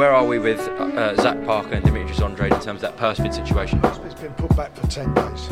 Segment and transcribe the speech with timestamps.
[0.00, 3.20] where are we with uh, Zach Parker and Demetrius Andrade in terms of that purse
[3.20, 3.78] bid situation?
[3.84, 5.42] It's been put back for 10 days.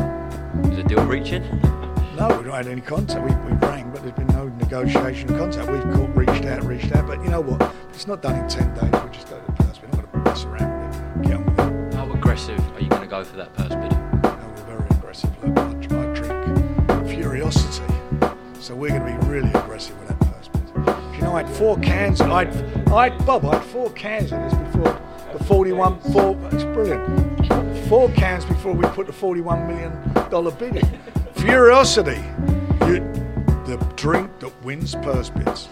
[0.71, 1.43] Is the deal reaching?
[2.17, 3.23] No, we've not had any contact.
[3.23, 5.71] We, we rang, but there's been no negotiation contact.
[5.71, 7.07] We've called, reached out, reached out.
[7.07, 7.75] But you know what?
[7.91, 8.85] It's not done in 10 days.
[8.85, 9.81] We just go to the purse.
[9.83, 11.29] We're not going to mess around with it.
[11.29, 11.95] Get on with it.
[11.95, 13.93] How aggressive are you going to go for that purse bid?
[14.23, 15.45] No, we're very aggressive.
[15.45, 17.85] Look, I, I drink Furocity.
[18.61, 20.63] So we're going to be really aggressive with that purse bid.
[21.13, 22.23] If you know, I had four cans.
[22.23, 24.99] I'd, I'd, Bob, I had four cans of this before
[25.37, 27.87] the 41, four, it's brilliant.
[27.87, 31.01] Four cans before we put the $41 million bid in.
[31.35, 32.23] Furocity.
[32.87, 33.01] You,
[33.67, 35.69] the drink that wins purse bids.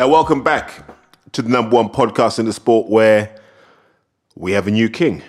[0.00, 0.82] And welcome back
[1.32, 3.38] to the number one podcast in the sport where
[4.34, 5.22] we have a new king.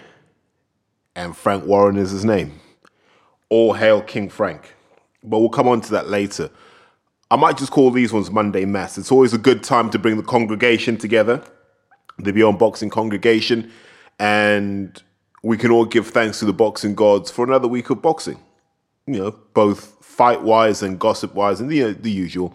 [1.14, 2.62] And Frank Warren is his name.
[3.50, 4.76] All hail King Frank.
[5.26, 6.50] But we'll come on to that later.
[7.34, 8.96] I might just call these ones Monday Mass.
[8.96, 11.44] It's always a good time to bring the congregation together,
[12.20, 13.72] the Beyond Boxing congregation,
[14.20, 15.02] and
[15.42, 18.38] we can all give thanks to the boxing gods for another week of boxing.
[19.08, 22.54] You know, both fight wise and gossip wise, and the uh, the usual.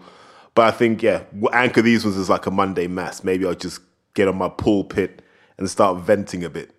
[0.55, 3.21] But I think yeah, we'll anchor these ones as like a Monday mass.
[3.21, 3.81] Maybe I'll just
[4.13, 5.21] get on my pulpit
[5.57, 6.73] and start venting a bit.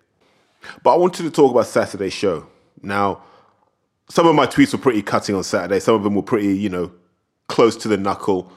[0.81, 2.47] But I wanted to talk about Saturday's show.
[2.81, 3.21] Now,
[4.09, 5.79] some of my tweets were pretty cutting on Saturday.
[5.79, 6.91] Some of them were pretty, you know,
[7.51, 8.51] close to the knuckle.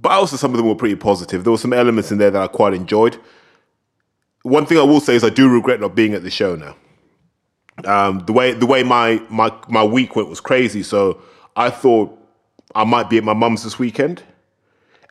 [0.00, 1.44] But also some of them were pretty positive.
[1.44, 3.16] There were some elements in there that I quite enjoyed.
[4.42, 6.76] One thing I will say is I do regret not being at the show now.
[7.84, 10.82] Um, the way the way my, my my week went was crazy.
[10.82, 11.22] So
[11.56, 12.16] I thought
[12.74, 14.22] I might be at my mum's this weekend,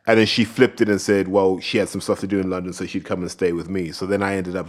[0.06, 2.48] and then she flipped it and said, "Well, she had some stuff to do in
[2.48, 4.68] London, so she'd come and stay with me." So then I ended up,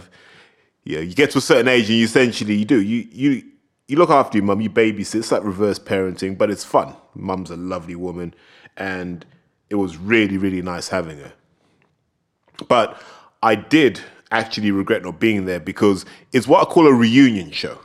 [0.84, 3.42] yeah, you get to a certain age and you essentially you do you you
[3.88, 5.16] you look after your mum, you babysit.
[5.16, 6.94] It's like reverse parenting, but it's fun.
[7.14, 8.34] Mum's a lovely woman,
[8.76, 9.24] and
[9.70, 11.32] it was really really nice having her.
[12.68, 13.00] But
[13.42, 17.78] I did actually regret not being there because it's what I call a reunion show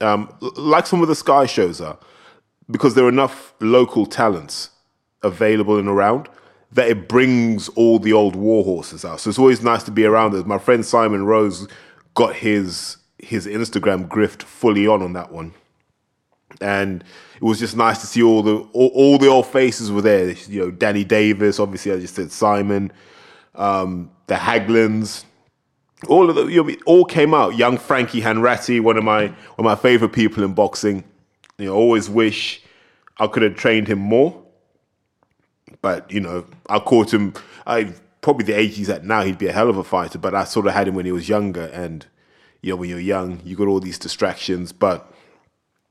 [0.00, 1.98] um, like some of the Sky shows are,
[2.70, 4.70] because there are enough local talents
[5.22, 6.28] available and around
[6.70, 9.20] that it brings all the old war horses out.
[9.20, 10.46] So it's always nice to be around it.
[10.46, 11.66] My friend Simon Rose
[12.14, 15.54] got his his Instagram grift fully on on that one,
[16.60, 17.02] and
[17.36, 20.30] it was just nice to see all the all, all the old faces were there.
[20.30, 22.92] You know, Danny Davis, obviously, I just said Simon,
[23.54, 25.24] um, the Haglins,
[26.06, 27.56] all of the you know, all came out.
[27.56, 31.04] Young Frankie Hanratty, one of my one of my favorite people in boxing.
[31.58, 32.62] You know, always wish
[33.18, 34.42] I could have trained him more.
[35.82, 37.34] But you know, I caught him.
[37.66, 40.18] I probably the age he's at now, he'd be a hell of a fighter.
[40.18, 42.06] But I sort of had him when he was younger, and
[42.62, 44.72] you know, when you're young, you got all these distractions.
[44.72, 45.12] But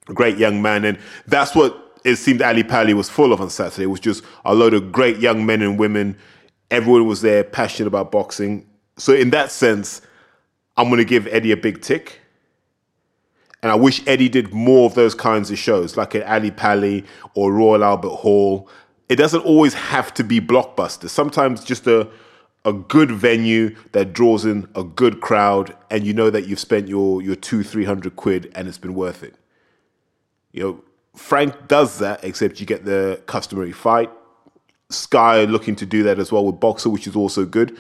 [0.08, 3.50] a great young man, and that's what it seemed Ali Pali was full of on
[3.50, 3.84] Saturday.
[3.84, 6.18] It was just a load of great young men and women.
[6.72, 8.68] Everyone was there, passionate about boxing
[8.98, 10.02] so in that sense,
[10.76, 12.20] I'm going to give Eddie a big tick.
[13.64, 17.06] And I wish Eddie did more of those kinds of shows, like at Ali Pali
[17.34, 18.70] or Royal Albert Hall.
[19.10, 21.10] It doesn't always have to be blockbuster.
[21.10, 22.08] Sometimes just a
[22.68, 26.88] a good venue that draws in a good crowd, and you know that you've spent
[26.88, 29.36] your your two three hundred quid and it's been worth it.
[30.52, 30.84] You know,
[31.16, 34.12] Frank does that, except you get the customary fight.
[34.90, 37.78] Sky looking to do that as well with Boxxer, which is also good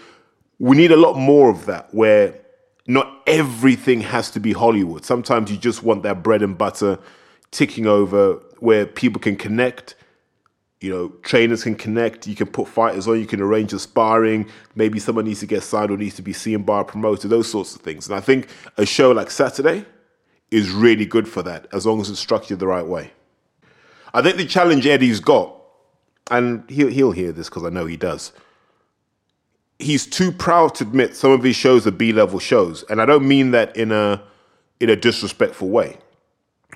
[0.59, 2.39] we need a lot more of that where
[2.87, 5.05] not everything has to be Hollywood.
[5.05, 6.99] Sometimes you just want that bread and butter
[7.51, 9.95] ticking over where people can connect.
[10.81, 12.27] You know, trainers can connect.
[12.27, 13.19] You can put fighters on.
[13.19, 14.47] You can arrange a sparring.
[14.75, 17.27] Maybe someone needs to get signed or needs to be seen by a promoter.
[17.27, 18.07] Those sorts of things.
[18.07, 19.85] And I think a show like Saturday
[20.51, 23.11] is really good for that, as long as it's structured the right way.
[24.13, 25.53] I think the challenge Eddie's got,
[26.29, 28.31] and he'll he'll hear this because I know he does
[29.79, 33.05] he's too proud to admit some of his shows are B level shows, and I
[33.05, 34.21] don't mean that in a
[34.79, 35.97] in a disrespectful way.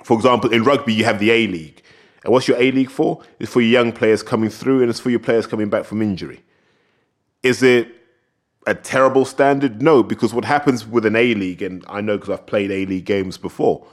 [0.04, 1.81] For example, in rugby, you have the A League,
[2.24, 3.22] and what's your A League for?
[3.38, 6.02] It's for your young players coming through, and it's for your players coming back from
[6.02, 6.42] injury.
[7.42, 7.88] Is it
[8.66, 9.82] a terrible standard?
[9.82, 12.86] No, because what happens with an A League, and I know because I've played A
[12.86, 13.86] League games before.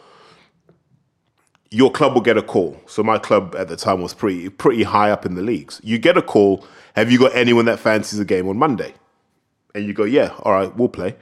[1.71, 2.81] Your club will get a call.
[2.87, 5.79] So my club at the time was pretty pretty high up in the leagues.
[5.83, 6.65] You get a call.
[6.95, 8.93] Have you got anyone that fancies a game on Monday?
[9.75, 11.15] and you go, yeah, all right, we'll play.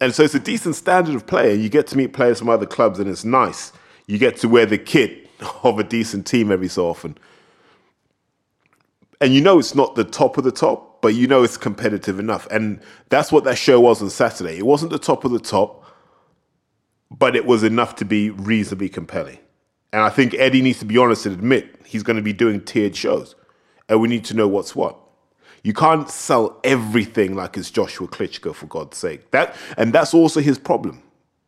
[0.00, 2.48] And so it's a decent standard of play, and you get to meet players from
[2.48, 3.72] other clubs, and it's nice.
[4.06, 5.27] You get to wear the kit
[5.62, 7.16] of a decent team every so often.
[9.20, 12.18] And you know it's not the top of the top, but you know it's competitive
[12.18, 12.46] enough.
[12.50, 14.58] And that's what that show was on Saturday.
[14.58, 15.84] It wasn't the top of the top,
[17.10, 19.38] but it was enough to be reasonably compelling.
[19.92, 22.60] And I think Eddie needs to be honest and admit he's going to be doing
[22.60, 23.34] tiered shows.
[23.88, 24.98] And we need to know what's what
[25.62, 29.30] You can't sell everything like it's Joshua Klitschko for God's sake.
[29.30, 31.02] That and that's also his problem.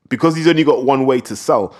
[0.08, 1.75] Because he's only got one way to sell,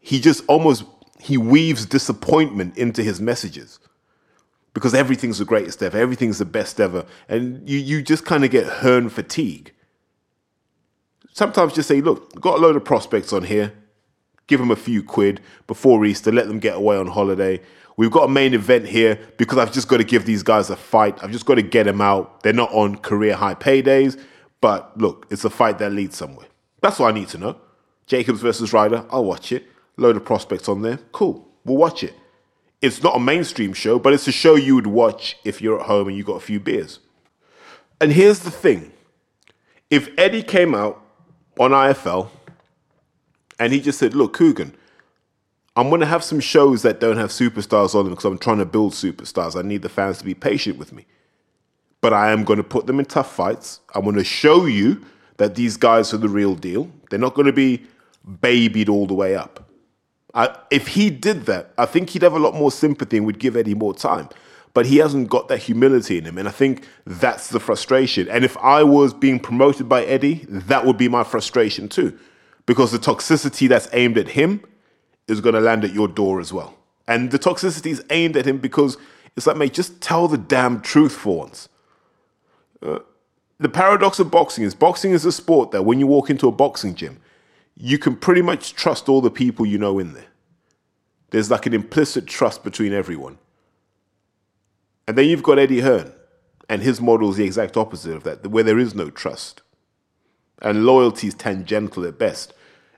[0.00, 0.84] he just almost
[1.20, 3.78] he weaves disappointment into his messages.
[4.72, 8.50] Because everything's the greatest ever, everything's the best ever, and you you just kind of
[8.52, 9.74] get Hearn fatigue.
[11.32, 13.72] Sometimes just say, look, got a load of prospects on here.
[14.46, 17.60] Give them a few quid before Easter, let them get away on holiday.
[17.96, 20.76] We've got a main event here because I've just got to give these guys a
[20.76, 21.22] fight.
[21.22, 22.42] I've just got to get them out.
[22.42, 24.20] They're not on career high paydays,
[24.60, 26.46] but look, it's a fight that leads somewhere.
[26.80, 27.60] That's what I need to know.
[28.06, 29.66] Jacobs versus Ryder, I'll watch it.
[29.96, 30.98] Load of prospects on there.
[31.12, 31.46] Cool.
[31.64, 32.14] We'll watch it.
[32.80, 35.86] It's not a mainstream show, but it's a show you would watch if you're at
[35.86, 36.98] home and you got a few beers.
[38.00, 38.92] And here's the thing.
[39.90, 41.04] If Eddie came out
[41.58, 42.28] on IFL
[43.58, 44.72] and he just said, look, Kugan,
[45.76, 48.58] I'm going to have some shows that don't have superstars on them because I'm trying
[48.58, 49.56] to build superstars.
[49.56, 51.06] I need the fans to be patient with me.
[52.00, 53.80] But I am going to put them in tough fights.
[53.94, 55.04] I'm going to show you
[55.36, 56.90] that these guys are the real deal.
[57.10, 57.86] They're not going to be
[58.40, 59.59] babied all the way up.
[60.34, 63.38] I, if he did that, I think he'd have a lot more sympathy and would
[63.38, 64.28] give Eddie more time.
[64.72, 66.38] But he hasn't got that humility in him.
[66.38, 68.28] And I think that's the frustration.
[68.28, 72.16] And if I was being promoted by Eddie, that would be my frustration too.
[72.66, 74.62] Because the toxicity that's aimed at him
[75.26, 76.76] is going to land at your door as well.
[77.08, 78.96] And the toxicity is aimed at him because
[79.36, 81.68] it's like, mate, just tell the damn truth for once.
[82.80, 83.00] Uh,
[83.58, 86.52] the paradox of boxing is boxing is a sport that when you walk into a
[86.52, 87.20] boxing gym,
[87.82, 90.26] you can pretty much trust all the people you know in there.
[91.30, 93.38] There's like an implicit trust between everyone.
[95.08, 96.12] And then you've got Eddie Hearn,
[96.68, 99.62] and his model is the exact opposite of that, where there is no trust.
[100.60, 102.52] And loyalty is tangential at best.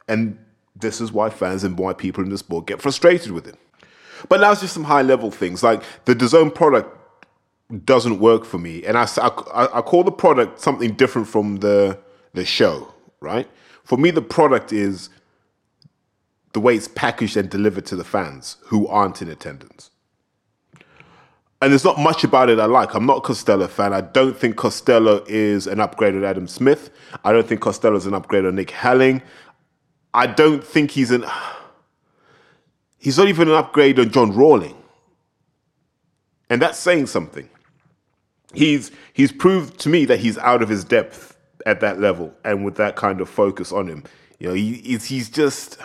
[0.08, 0.36] And
[0.74, 3.54] this is why fans and why people in the sport get frustrated with it.
[4.28, 6.98] But now it's just some high level things like the DAZN product
[7.84, 11.98] doesn't work for me, and I, I, I call the product something different from the
[12.34, 12.92] the show.
[13.20, 13.48] Right?
[13.84, 15.10] For me, the product is
[16.52, 19.90] the way it's packaged and delivered to the fans who aren't in attendance.
[21.60, 22.92] And there's not much about it I like.
[22.94, 23.92] I'm not a Costello fan.
[23.92, 26.90] I don't think Costello is an upgrade on Adam Smith.
[27.24, 29.22] I don't think Costello is an upgrade on Nick Halling.
[30.12, 31.24] I don't think he's an.
[32.98, 34.76] He's not even an upgrade on John Rawling,
[36.50, 37.48] and that's saying something.
[38.52, 41.31] He's he's proved to me that he's out of his depth
[41.66, 44.04] at that level, and with that kind of focus on him,
[44.38, 45.78] you know, he, he's, just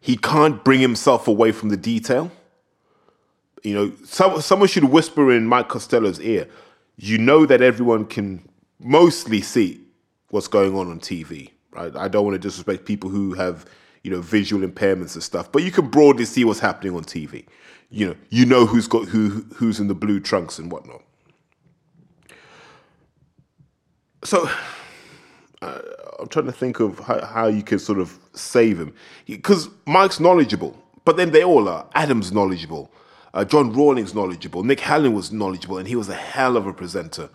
[0.00, 2.30] he can't bring himself away from the detail.
[3.62, 6.48] You know, some, someone should whisper in Mike Costello's ear.
[6.96, 8.46] You know that everyone can
[8.78, 9.80] mostly see
[10.28, 11.94] what's going on on TV Right?
[11.96, 13.66] I don't want to disrespect people who have
[14.02, 17.46] you know visual impairments and stuff, but you can broadly see what's happening on TV.
[17.90, 21.02] You know, you know who's got who who's in the blue trunks and whatnot.
[24.24, 24.48] So
[25.62, 25.78] uh,
[26.18, 28.94] I'm trying to think of how, how you can sort of save him
[29.26, 31.86] because Mike's knowledgeable, but then they all are.
[31.94, 32.90] Adam's knowledgeable.
[33.34, 34.62] Uh, John Rawlings knowledgeable.
[34.62, 37.28] Nick Halling was knowledgeable, and he was a hell of a presenter.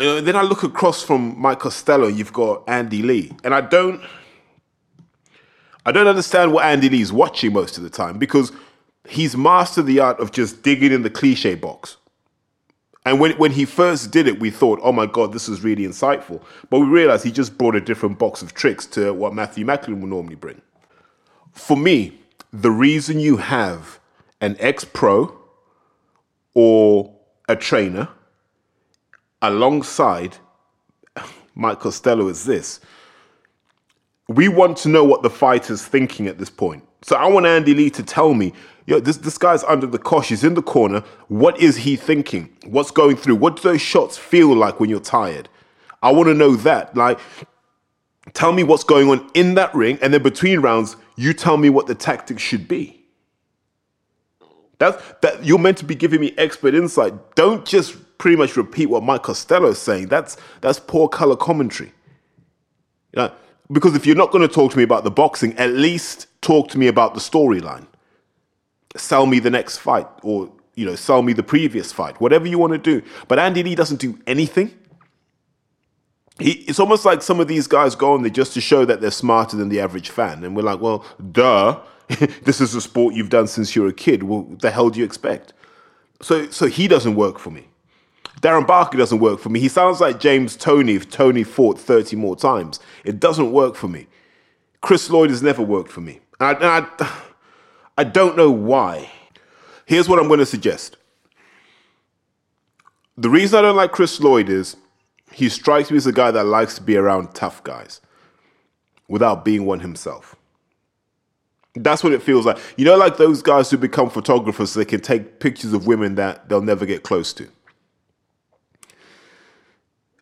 [0.00, 2.08] Uh, then I look across from Mike Costello.
[2.08, 4.00] You've got Andy Lee, and I don't,
[5.84, 8.50] I don't understand what Andy Lee's watching most of the time because
[9.06, 11.98] he's mastered the art of just digging in the cliche box.
[13.04, 15.84] And when when he first did it, we thought, "Oh my God, this is really
[15.84, 16.40] insightful."
[16.70, 20.00] But we realized he just brought a different box of tricks to what Matthew Macklin
[20.00, 20.60] would normally bring.
[21.52, 22.20] For me,
[22.52, 23.98] the reason you have
[24.40, 25.36] an ex-pro
[26.54, 27.14] or
[27.48, 28.08] a trainer
[29.40, 30.36] alongside
[31.54, 32.80] Mike Costello is this.
[34.28, 36.86] We want to know what the fighter's thinking at this point.
[37.02, 38.52] So I want Andy Lee to tell me,
[38.86, 41.00] yo, this, this guy's under the cosh, he's in the corner.
[41.28, 42.54] What is he thinking?
[42.64, 43.36] What's going through?
[43.36, 45.48] What do those shots feel like when you're tired?
[46.02, 46.96] I want to know that.
[46.96, 47.18] Like,
[48.34, 51.70] tell me what's going on in that ring, and then between rounds, you tell me
[51.70, 52.98] what the tactics should be.
[54.78, 57.36] That's that you're meant to be giving me expert insight.
[57.36, 60.08] Don't just pretty much repeat what Mike Costello is saying.
[60.08, 61.92] That's that's poor color commentary.
[63.12, 63.32] You know,
[63.70, 66.68] because if you're not going to talk to me about the boxing, at least talk
[66.70, 67.86] to me about the storyline.
[68.96, 72.20] Sell me the next fight, or you know, sell me the previous fight.
[72.20, 73.06] Whatever you want to do.
[73.28, 74.72] But Andy Lee doesn't do anything.
[76.38, 79.00] He, it's almost like some of these guys go on there just to show that
[79.00, 81.80] they're smarter than the average fan, and we're like, well, duh.
[82.42, 84.24] this is a sport you've done since you were a kid.
[84.24, 85.54] Well, the hell do you expect?
[86.20, 87.68] So, so he doesn't work for me.
[88.40, 89.60] Darren Barker doesn't work for me.
[89.60, 92.80] He sounds like James Toney if Toney fought 30 more times.
[93.04, 94.08] It doesn't work for me.
[94.80, 96.20] Chris Lloyd has never worked for me.
[96.40, 97.22] And I, and I,
[97.96, 99.10] I don't know why.
[99.86, 100.96] Here's what I'm going to suggest
[103.16, 104.76] the reason I don't like Chris Lloyd is
[105.32, 108.00] he strikes me as a guy that likes to be around tough guys
[109.08, 110.36] without being one himself.
[111.74, 112.58] That's what it feels like.
[112.76, 116.16] You know, like those guys who become photographers so they can take pictures of women
[116.16, 117.48] that they'll never get close to.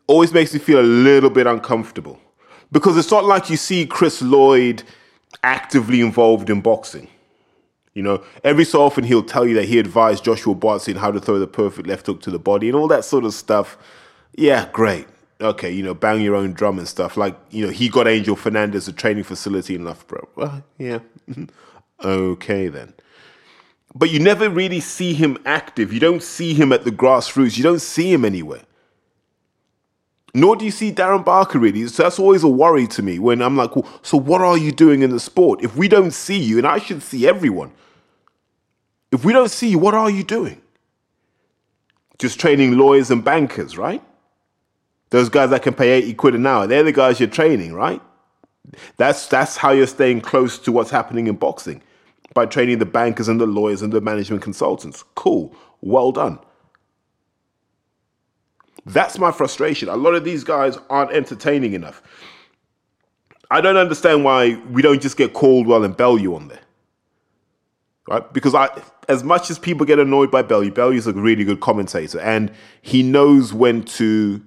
[0.07, 2.19] Always makes me feel a little bit uncomfortable
[2.71, 4.83] because it's not like you see Chris Lloyd
[5.43, 7.07] actively involved in boxing.
[7.93, 11.19] You know, every so often he'll tell you that he advised Joshua Buatsi how to
[11.19, 13.77] throw the perfect left hook to the body and all that sort of stuff.
[14.33, 15.07] Yeah, great.
[15.41, 17.17] Okay, you know, bang your own drum and stuff.
[17.17, 20.29] Like, you know, he got Angel Fernandez a training facility in Loughborough.
[20.35, 20.99] Well, yeah.
[22.03, 22.93] okay, then.
[23.93, 25.91] But you never really see him active.
[25.91, 27.57] You don't see him at the grassroots.
[27.57, 28.61] You don't see him anywhere.
[30.33, 31.85] Nor do you see Darren Barker really.
[31.87, 34.71] So that's always a worry to me when I'm like, well, so what are you
[34.71, 35.61] doing in the sport?
[35.61, 37.71] If we don't see you, and I should see everyone,
[39.11, 40.61] if we don't see you, what are you doing?
[42.17, 44.01] Just training lawyers and bankers, right?
[45.09, 48.01] Those guys that can pay 80 quid an hour, they're the guys you're training, right?
[48.97, 51.81] That's that's how you're staying close to what's happening in boxing.
[52.33, 55.03] By training the bankers and the lawyers and the management consultants.
[55.15, 55.53] Cool.
[55.81, 56.39] Well done.
[58.85, 59.89] That's my frustration.
[59.89, 62.01] A lot of these guys aren't entertaining enough.
[63.51, 66.61] I don't understand why we don't just get Coldwell and Bellew on there.
[68.07, 68.33] Right?
[68.33, 68.69] Because I
[69.07, 73.03] as much as people get annoyed by Bellew, Bellew's a really good commentator and he
[73.03, 74.41] knows when to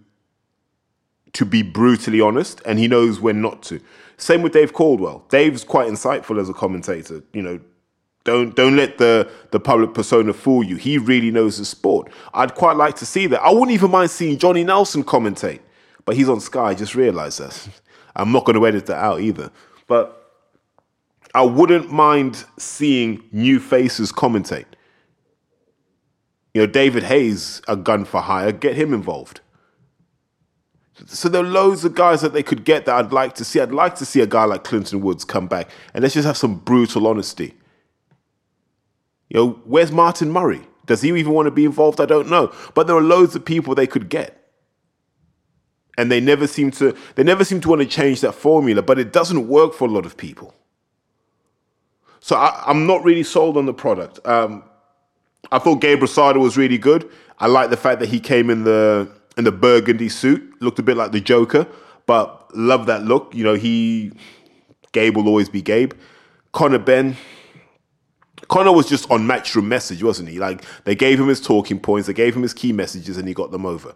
[1.35, 3.81] to be brutally honest and he knows when not to.
[4.17, 5.25] Same with Dave Coldwell.
[5.29, 7.23] Dave's quite insightful as a commentator.
[7.33, 7.61] You know,
[8.25, 10.77] don't don't let the the public persona fool you.
[10.77, 12.11] He really knows the sport.
[12.33, 13.43] I'd quite like to see that.
[13.43, 15.61] I wouldn't even mind seeing Johnny Nelson commentate,
[16.05, 16.71] but he's on Sky.
[16.71, 17.69] I just realised that.
[18.17, 19.51] I'm not going to edit that out either.
[19.87, 20.25] But
[21.35, 24.67] I wouldn't mind seeing new faces commentate.
[26.55, 28.53] You know, David Haye's, a gun for hire.
[28.53, 29.41] Get him involved.
[31.07, 33.59] So there are loads of guys that they could get that I'd like to see.
[33.61, 36.37] I'd like to see a guy like Clinton Woods come back and let's just have
[36.37, 37.55] some brutal honesty.
[39.29, 40.63] You know, where's Martin Murray?
[40.87, 42.01] Does he even want to be involved?
[42.01, 42.53] I don't know.
[42.75, 44.41] But there are loads of people they could get.
[45.97, 48.99] And they never seem to they never seem to want to change that formula, but
[48.99, 50.53] it doesn't work for a lot of people.
[52.19, 54.19] So I, am not really sold on the product.
[54.27, 54.65] Um,
[55.53, 57.09] I thought Gabe Rosado was really good.
[57.39, 60.83] I like the fact that he came in the in the burgundy suit, looked a
[60.83, 61.67] bit like the Joker,
[62.07, 63.35] but love that look.
[63.35, 64.13] You know, he
[64.93, 65.93] Gabe will always be Gabe.
[66.53, 67.17] Conor Benn,
[68.49, 70.39] Conor was just on matchroom message, wasn't he?
[70.39, 73.35] Like they gave him his talking points, they gave him his key messages, and he
[73.35, 73.95] got them over.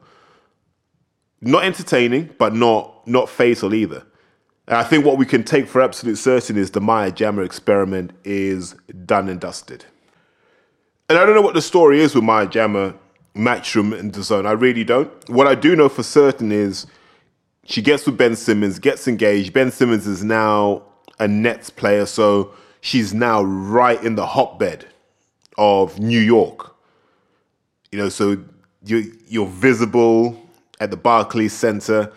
[1.41, 4.05] Not entertaining, but not not fatal either.
[4.67, 8.13] And I think what we can take for absolute certain is the Maya Jama experiment
[8.25, 8.75] is
[9.07, 9.87] done and dusted.
[11.09, 12.95] And I don't know what the story is with Maya Jama,
[13.35, 14.45] Matchroom, and the Zone.
[14.45, 15.11] I really don't.
[15.31, 16.87] What I do know for certain is
[17.65, 19.55] she gets with Ben Simmons, gets engaged.
[19.55, 20.83] Ben Simmons is now
[21.19, 24.87] a Nets player, so she's now right in the hotbed
[25.57, 26.75] of New York.
[27.91, 28.43] You know, so
[28.85, 30.41] you're, you're visible
[30.81, 32.13] at the Barclays Center.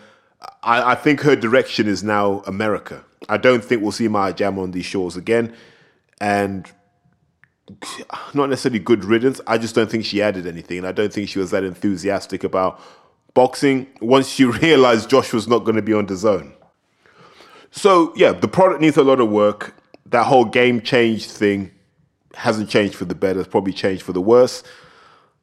[0.62, 3.04] I, I, think her direction is now America.
[3.28, 5.54] I don't think we'll see Maya Jama on these shores again.
[6.20, 6.70] And
[8.34, 9.40] not necessarily good riddance.
[9.46, 10.78] I just don't think she added anything.
[10.78, 12.80] And I don't think she was that enthusiastic about
[13.34, 16.54] boxing once she realized Josh was not going to be on DAZN.
[17.70, 19.74] So, yeah, the product needs a lot of work
[20.12, 21.70] that whole game change thing
[22.34, 23.40] hasn't changed for the better.
[23.40, 24.62] It's probably changed for the worse.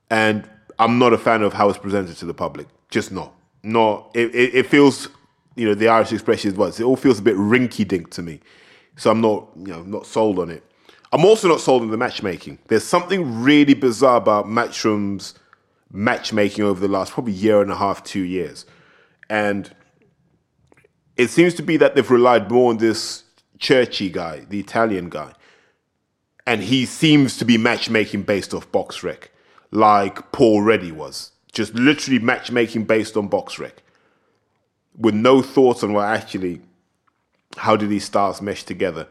[0.09, 0.49] And
[0.79, 2.67] I'm not a fan of how it's presented to the public.
[2.89, 3.33] Just not.
[3.61, 4.11] Not.
[4.15, 5.09] It, it, it feels,
[5.55, 8.23] you know, the Irish expression is what it all feels a bit rinky dink to
[8.23, 8.39] me.
[8.95, 10.63] So I'm not, you know, not sold on it.
[11.11, 12.59] I'm also not sold on the matchmaking.
[12.67, 15.33] There's something really bizarre about Matchroom's
[15.91, 18.65] matchmaking over the last probably year and a half, two years.
[19.29, 19.73] And
[21.17, 23.23] it seems to be that they've relied more on this
[23.59, 25.33] churchy guy, the Italian guy.
[26.47, 29.27] And he seems to be matchmaking based off BoxRec,
[29.71, 31.31] like Paul Reddy was.
[31.51, 33.73] Just literally matchmaking based on BoxRec,
[34.97, 36.61] With no thoughts on what actually,
[37.57, 39.07] how do these stars mesh together?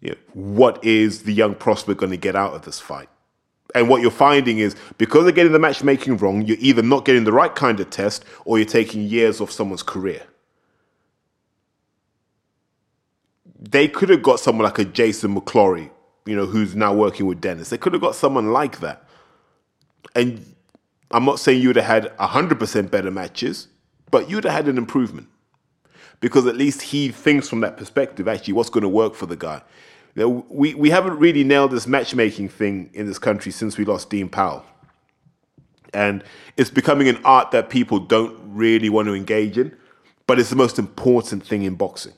[0.00, 3.08] You know, what is the young prospect going to get out of this fight?
[3.74, 7.24] And what you're finding is because they're getting the matchmaking wrong, you're either not getting
[7.24, 10.22] the right kind of test or you're taking years off someone's career.
[13.70, 15.90] They could have got someone like a Jason McClory,
[16.26, 17.68] you know, who's now working with Dennis.
[17.68, 19.04] They could have got someone like that.
[20.16, 20.54] And
[21.10, 23.68] I'm not saying you would have had 100% better matches,
[24.10, 25.28] but you'd have had an improvement.
[26.20, 29.36] Because at least he thinks from that perspective, actually, what's going to work for the
[29.36, 29.62] guy.
[30.14, 34.28] We, we haven't really nailed this matchmaking thing in this country since we lost Dean
[34.28, 34.64] Powell.
[35.94, 36.24] And
[36.56, 39.76] it's becoming an art that people don't really want to engage in,
[40.26, 42.14] but it's the most important thing in boxing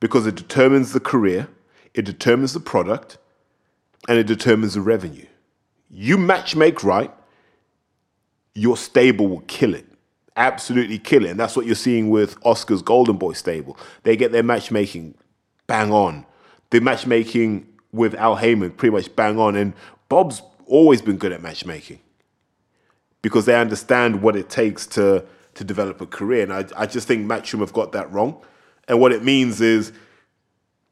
[0.00, 1.48] because it determines the career,
[1.94, 3.18] it determines the product,
[4.08, 5.26] and it determines the revenue.
[5.90, 7.12] You match make right,
[8.54, 9.86] your stable will kill it.
[10.36, 11.30] Absolutely kill it.
[11.30, 13.76] And that's what you're seeing with Oscar's Golden Boy stable.
[14.04, 15.14] They get their matchmaking
[15.66, 16.24] bang on.
[16.70, 19.56] The matchmaking with Al Haymon pretty much bang on.
[19.56, 19.74] And
[20.08, 22.00] Bob's always been good at matchmaking
[23.22, 26.44] because they understand what it takes to to develop a career.
[26.44, 28.40] And I, I just think Matchroom have got that wrong.
[28.90, 29.92] And what it means is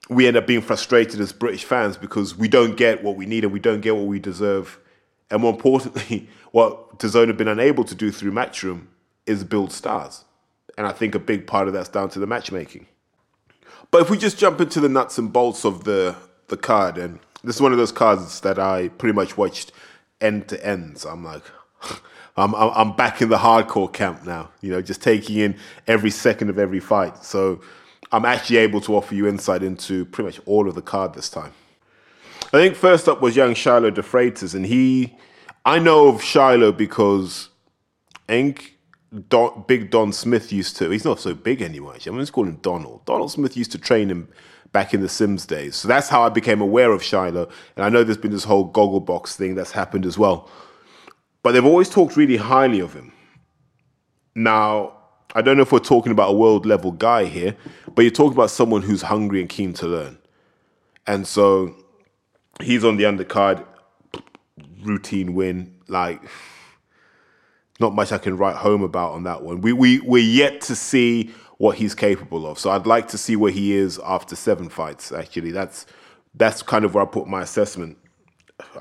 [0.08, 3.42] we end up being frustrated as British fans because we don't get what we need
[3.42, 4.78] and we don't get what we deserve.
[5.32, 8.86] And more importantly, what DAZN have been unable to do through Matchroom
[9.26, 10.24] is build stars.
[10.78, 12.86] And I think a big part of that's down to the matchmaking.
[13.90, 16.14] But if we just jump into the nuts and bolts of the,
[16.46, 19.72] the card, and this is one of those cards that I pretty much watched
[20.20, 20.98] end to end.
[20.98, 21.42] So I'm like,
[22.36, 25.56] I'm, I'm back in the hardcore camp now, you know, just taking in
[25.88, 27.24] every second of every fight.
[27.24, 27.60] So
[28.10, 31.28] I'm actually able to offer you insight into pretty much all of the card this
[31.28, 31.52] time.
[32.46, 35.16] I think first up was young Shiloh De Freitas, and he,
[35.64, 37.50] I know of Shiloh because
[38.28, 38.78] I think
[39.28, 42.12] Don, Big Don Smith used to, he's not so big anymore, actually.
[42.12, 43.04] I'm just calling him Donald.
[43.04, 44.28] Donald Smith used to train him
[44.72, 45.76] back in the Sims days.
[45.76, 47.48] So that's how I became aware of Shiloh.
[47.76, 50.50] And I know there's been this whole goggle box thing that's happened as well.
[51.42, 53.12] But they've always talked really highly of him.
[54.34, 54.97] Now,
[55.34, 57.54] I don't know if we're talking about a world level guy here,
[57.94, 60.18] but you're talking about someone who's hungry and keen to learn.
[61.06, 61.74] And so
[62.62, 63.64] he's on the undercard,
[64.82, 65.74] routine win.
[65.86, 66.22] Like,
[67.78, 69.60] not much I can write home about on that one.
[69.60, 72.58] We, we, we're yet to see what he's capable of.
[72.58, 75.50] So I'd like to see where he is after seven fights, actually.
[75.50, 75.86] That's,
[76.34, 77.98] that's kind of where I put my assessment.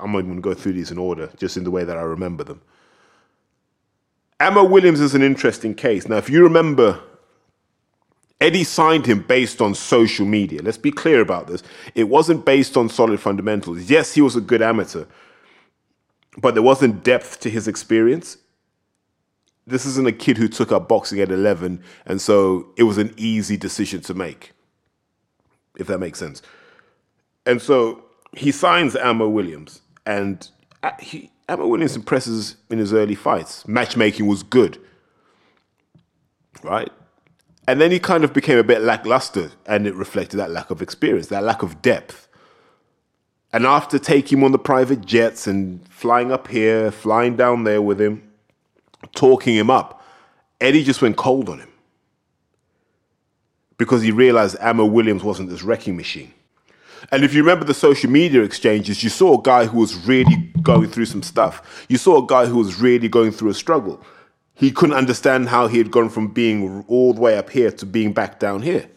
[0.00, 1.96] I'm not even going to go through these in order, just in the way that
[1.96, 2.62] I remember them.
[4.40, 6.08] Ammo Williams is an interesting case.
[6.08, 7.00] Now, if you remember,
[8.40, 10.62] Eddie signed him based on social media.
[10.62, 11.62] Let's be clear about this.
[11.94, 13.90] It wasn't based on solid fundamentals.
[13.90, 15.06] Yes, he was a good amateur,
[16.36, 18.38] but there wasn't depth to his experience.
[19.66, 23.12] This isn't a kid who took up boxing at 11, and so it was an
[23.16, 24.52] easy decision to make,
[25.76, 26.40] if that makes sense.
[27.44, 30.48] And so he signs Ammo Williams, and
[30.84, 33.66] uh, he, Ammo Williams impresses in his early fights.
[33.66, 34.78] Matchmaking was good,
[36.62, 36.90] right?
[37.66, 40.82] And then he kind of became a bit lackluster, and it reflected that lack of
[40.82, 42.28] experience, that lack of depth.
[43.52, 47.80] And after taking him on the private jets and flying up here, flying down there
[47.80, 48.30] with him,
[49.14, 50.02] talking him up,
[50.60, 51.68] Eddie just went cold on him
[53.78, 56.34] because he realized Ammo Williams wasn't this wrecking machine.
[57.10, 60.36] And if you remember the social media exchanges, you saw a guy who was really
[60.62, 61.86] going through some stuff.
[61.88, 64.02] You saw a guy who was really going through a struggle.
[64.54, 67.86] He couldn't understand how he had gone from being all the way up here to
[67.86, 68.90] being back down here.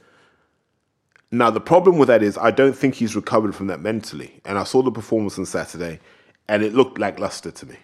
[1.31, 4.41] Now, the problem with that is I don't think he's recovered from that mentally.
[4.43, 5.99] And I saw the performance on Saturday,
[6.49, 7.77] and it looked lackluster to me.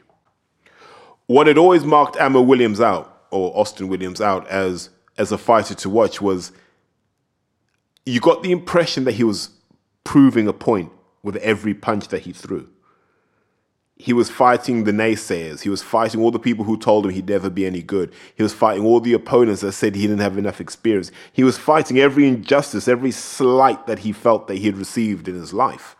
[1.27, 5.75] What had always marked Ammo Williams out, or Austin Williams out, as, as a fighter
[5.75, 6.51] to watch was
[8.05, 9.49] you got the impression that he was
[10.07, 10.89] proving a point
[11.21, 12.69] with every punch that he threw.
[13.97, 15.63] He was fighting the naysayers.
[15.63, 18.13] He was fighting all the people who told him he'd never be any good.
[18.35, 21.11] He was fighting all the opponents that said he didn't have enough experience.
[21.33, 25.35] He was fighting every injustice, every slight that he felt that he had received in
[25.35, 25.97] his life.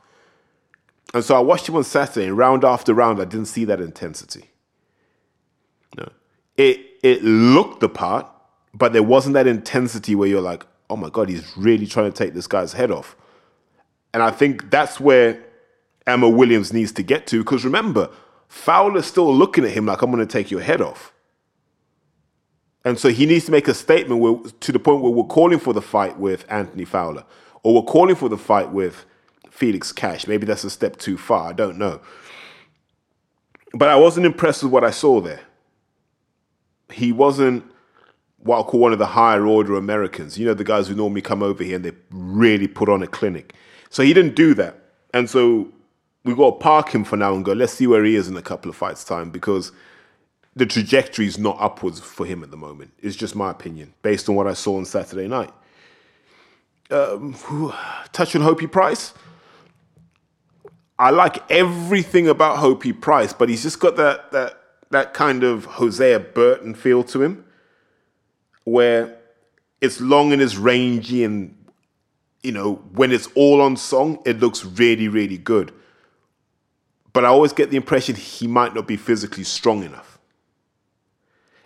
[1.14, 3.82] And so I watched him on Saturday, and round after round, I didn't see that
[3.82, 4.52] intensity.
[5.98, 6.08] No.
[6.56, 8.26] It, it looked the part,
[8.74, 12.18] but there wasn't that intensity where you're like, oh my God, he's really trying to
[12.18, 13.18] take this guy's head off.
[14.14, 15.44] And I think that's where
[16.06, 17.44] Ammo Williams needs to get to.
[17.44, 18.10] Because remember,
[18.48, 21.14] Fowler's still looking at him like, I'm going to take your head off.
[22.86, 25.60] And so he needs to make a statement where, to the point where we're calling
[25.60, 27.26] for the fight with Anthony Fowler,
[27.64, 29.06] or we're calling for the fight with
[29.50, 30.26] Felix Cash.
[30.26, 31.50] Maybe that's a step too far.
[31.50, 32.00] I don't know.
[33.74, 35.42] But I wasn't impressed with what I saw there.
[36.90, 37.66] He wasn't
[38.38, 40.40] what I'll call one of the higher order Americans.
[40.40, 43.08] You know, the guys who normally come over here and they really put on a
[43.08, 43.54] clinic.
[43.90, 44.76] So he didn't do that.
[45.14, 45.72] And so
[46.24, 48.36] we got to park him for now and go, let's see where he is in
[48.36, 49.72] a couple of fights' time because
[50.56, 52.92] the trajectory is not upwards for him at the moment.
[53.00, 55.52] It's just my opinion based on what I saw on Saturday night.
[56.90, 57.34] Um,
[58.12, 59.14] touch on Hopey Price.
[61.00, 65.66] I like everything about Hopey Price, but he's just got that that that kind of
[65.66, 67.46] Hosea Burton feel to him,
[68.64, 69.18] where
[69.82, 71.57] it's long and it's rangy and
[72.48, 75.74] you know, when it's all on song, it looks really, really good.
[77.12, 80.18] But I always get the impression he might not be physically strong enough.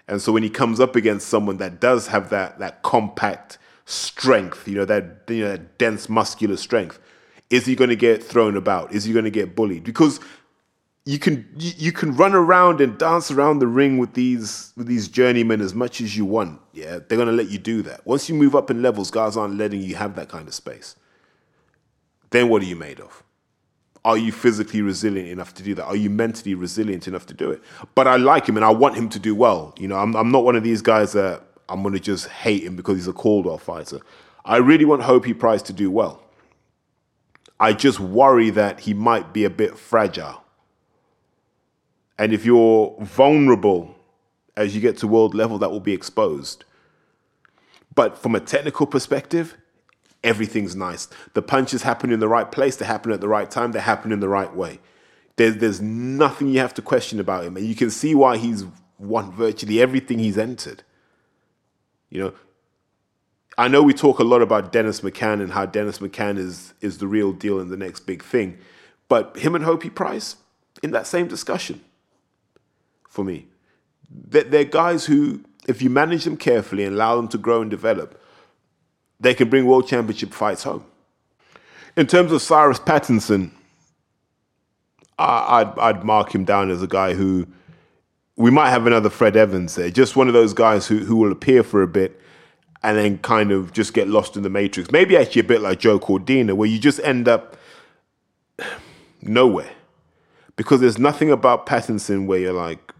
[0.08, 4.67] And so when he comes up against someone that does have that that compact strength,
[4.67, 7.00] you know, that you know, that dense muscular strength,
[7.52, 8.91] is he going to get thrown about?
[8.91, 9.84] Is he going to get bullied?
[9.84, 10.20] Because
[11.06, 15.08] you can you, can run around and dance around the ring with these with these
[15.08, 16.62] journeymen as much as you want.
[16.74, 18.06] Yeah, they're to let you do that.
[18.06, 20.96] Once you move up in levels, guys aren't letting you have that kind of space.
[22.30, 23.24] Then what are you made of?
[24.04, 25.86] Are you physically resilient enough to do that?
[25.86, 27.62] Are you mentally resilient enough to do it?
[27.94, 29.76] But I like him and I want him to do well.
[29.78, 32.76] You know, I'm, I'm not one of these guys that I'm to just hate him
[32.76, 34.00] because he's a Coldwell fighter.
[34.44, 36.24] I really want Hopey Price to do well.
[37.60, 40.40] I just worry that he might be a bit fragile.
[42.21, 43.95] And if you're vulnerable
[44.55, 46.65] as you get to world level, that will be exposed.
[47.95, 49.57] But from a technical perspective,
[50.23, 51.07] everything's nice.
[51.34, 54.12] The punches happen in the right place, they happen at the right time, they happen
[54.12, 54.79] in the right way.
[55.38, 57.57] There's, there's nothing you have to question about him.
[57.57, 58.65] And you can see why he's
[58.99, 60.84] won virtually everything he's entered.
[62.12, 62.34] You know,
[63.57, 66.99] I know we talk a lot about Dennis McCann and how Dennis McCann is, is
[66.99, 68.60] the real deal and the next big thing.
[69.10, 70.36] But him and Hopey Price
[70.84, 71.81] in that same discussion
[73.12, 73.45] for me.
[74.10, 78.19] They're, guys who, if you manage them carefully and allow them to grow and develop,
[79.19, 80.86] they can bring world championship fights home.
[81.95, 83.52] In terms of Cyrus Pattinson,
[85.19, 87.45] I, would I'd mark him down as a guy who
[88.38, 91.32] we might have another Fred Evans there, just one of those guys who, who will
[91.32, 92.19] appear for a bit
[92.82, 94.89] and then kind of just get lost in the matrix.
[94.89, 97.58] Maybe actually a bit like Joe Cordina, where you just end up
[99.21, 99.69] nowhere.
[100.56, 102.90] Because there's nothing about Pattinson where you're like,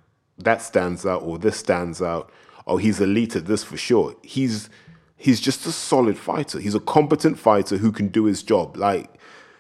[0.44, 2.32] that stands out or this stands out.
[2.68, 4.16] Oh, he's elite at this for sure.
[4.24, 4.70] He's
[5.18, 6.60] he's just a solid fighter.
[6.60, 8.78] He's a competent fighter who can do his job.
[8.78, 9.10] Like,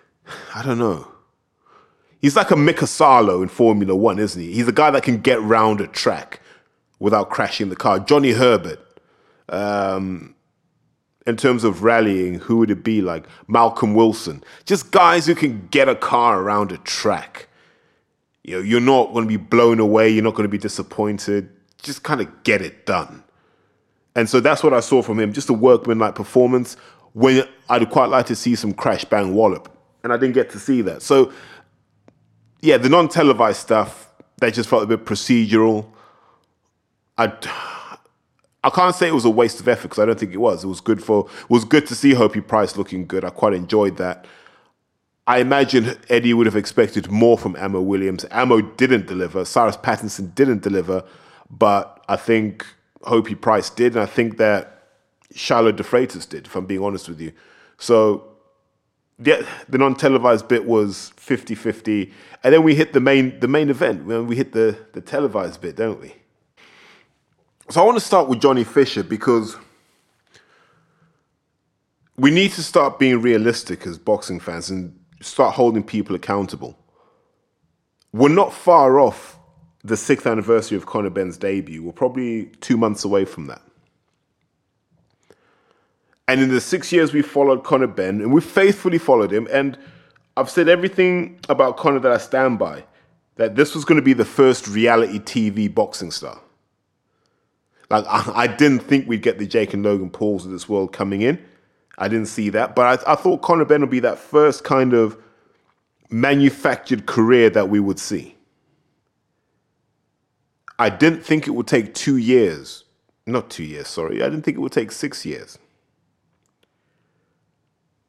[0.56, 1.08] I don't know.
[2.22, 4.54] He's like a Mika Salo in Formula One, isn't he?
[4.54, 6.40] He's a guy that can get round a track
[7.00, 8.00] without crashing the car.
[8.00, 8.80] Johnny Herbert.
[9.50, 10.36] Um,
[11.28, 13.26] in terms of rallying, who would it be like?
[13.48, 14.44] Malcolm Wilson.
[14.66, 17.48] Just guys who can get a car around a track.
[18.44, 20.10] You know, you're not going to be blown away.
[20.10, 21.50] You're not going to be disappointed.
[21.82, 23.24] Just kind of get it done.
[24.16, 26.76] And so that's what I saw from him, just a workmanlike performance
[27.14, 29.76] when I'd quite like to see some crash bang wallop.
[30.04, 31.02] And I didn't get to see that.
[31.02, 31.32] So,
[32.62, 35.88] yeah, the non televised stuff, that just felt a bit procedural.
[37.18, 37.32] I,
[38.64, 40.64] I can't say it was a waste of effort because I don't think it was.
[40.64, 43.24] It was good for it was good to see Hopey Price looking good.
[43.24, 44.26] I quite enjoyed that.
[45.32, 48.26] I imagine Eddie would have expected more from Ammo Williams.
[48.32, 49.46] Ammo didn't deliver.
[49.46, 51.06] Cyrus Pattinson didn't deliver,
[51.50, 52.66] but I think
[53.04, 54.90] Hopey Price did, and I think that
[55.34, 57.32] Shiloh DeFreitas did, if I'm being honest with you.
[57.78, 58.28] So
[59.20, 62.12] the, the non-televised bit was 50-50.
[62.44, 64.04] And then we hit the main the main event.
[64.04, 66.14] When we hit the, the televised bit, don't we?
[67.70, 69.56] So I want to start with Johnny Fisher because
[72.18, 76.78] we need to start being realistic as boxing fans and start holding people accountable.
[78.14, 79.38] We're not far off
[79.84, 81.84] the sixth anniversary of Conor Benn's debut.
[81.84, 83.62] We're probably two months away from that.
[86.28, 89.78] And in the six years we followed Conor Benn, and we faithfully followed him, and
[90.38, 92.86] I've said everything about Conor that I stand by,
[93.36, 96.40] that this was going to be the first reality TV boxing star.
[97.90, 101.22] Like, I, didn't think we'd get the Jake and Logan Pauls of this world coming
[101.22, 101.44] in.
[102.02, 102.76] I didn't see that.
[102.76, 105.16] But I, I thought Conor Benn would be that first kind of
[106.10, 108.36] manufactured career that we would see.
[110.80, 112.86] I didn't think it would take two years.
[113.28, 114.24] Not two years, sorry.
[114.24, 115.60] I didn't think it would take six years.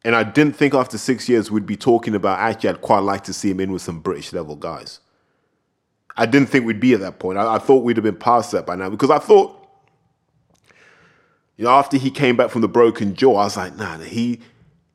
[0.06, 3.24] And I didn't think after six years we'd be talking about actually, I'd quite like
[3.24, 5.00] to see him in with some British level guys.
[6.16, 7.36] I didn't think we'd be at that point.
[7.36, 9.61] I, I thought we'd have been past that by now because I thought,
[11.56, 14.40] you know, after he came back from the broken jaw, I was like, nah, he,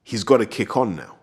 [0.03, 1.15] he's got to kick on now.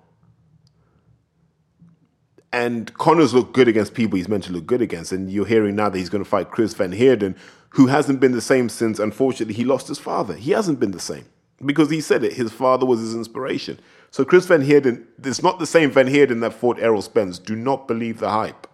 [2.53, 5.11] And Conor's looked good against people he's meant to look good against.
[5.11, 7.35] And you're hearing now that he's going to fight Chris Van Heerden,
[7.71, 10.35] who hasn't been the same since, unfortunately, he lost his father.
[10.35, 11.25] He hasn't been the same
[11.65, 12.35] because he said it.
[12.35, 13.81] His father was his inspiration.
[14.13, 17.41] So Chris Van Heerden, it's not the same Van Heerden that fought Errol Spence.
[17.41, 18.69] Do not believe the hype.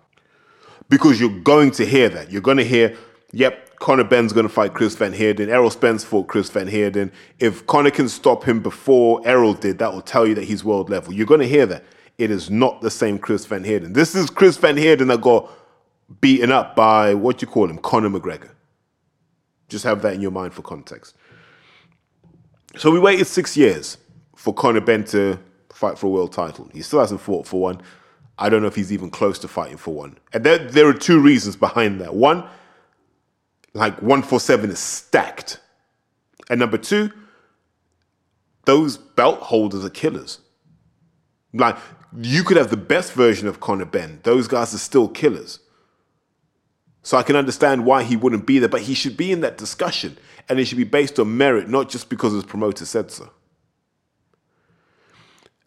[0.90, 2.30] Because you're going to hear that.
[2.30, 2.94] You're going to hear,
[3.32, 5.48] yep, Conor Benn's going to fight Chris Van Heerden.
[5.48, 7.10] Errol Spence fought Chris Van Heerden.
[7.38, 10.90] If Conor can stop him before Errol did, that will tell you that he's world
[10.90, 11.12] level.
[11.12, 11.84] You're going to hear that
[12.18, 13.94] it is not the same Chris Van Heerden.
[13.94, 15.50] This is Chris Van Heerden that got
[16.20, 18.50] beaten up by what do you call him, Conor McGregor.
[19.68, 21.16] Just have that in your mind for context.
[22.76, 23.96] So we waited six years
[24.36, 25.38] for Conor Benn to
[25.72, 26.68] fight for a world title.
[26.72, 27.80] He still hasn't fought for one.
[28.38, 30.18] I don't know if he's even close to fighting for one.
[30.32, 32.14] And there, there are two reasons behind that.
[32.14, 32.44] One,
[33.72, 35.60] Like 147 is stacked.
[36.48, 37.10] And number two,
[38.64, 40.40] those belt holders are killers.
[41.52, 41.76] Like
[42.18, 44.20] you could have the best version of Conor Benn.
[44.24, 45.60] Those guys are still killers.
[47.02, 49.56] So I can understand why he wouldn't be there, but he should be in that
[49.56, 50.18] discussion.
[50.48, 53.30] And it should be based on merit, not just because his promoter said so.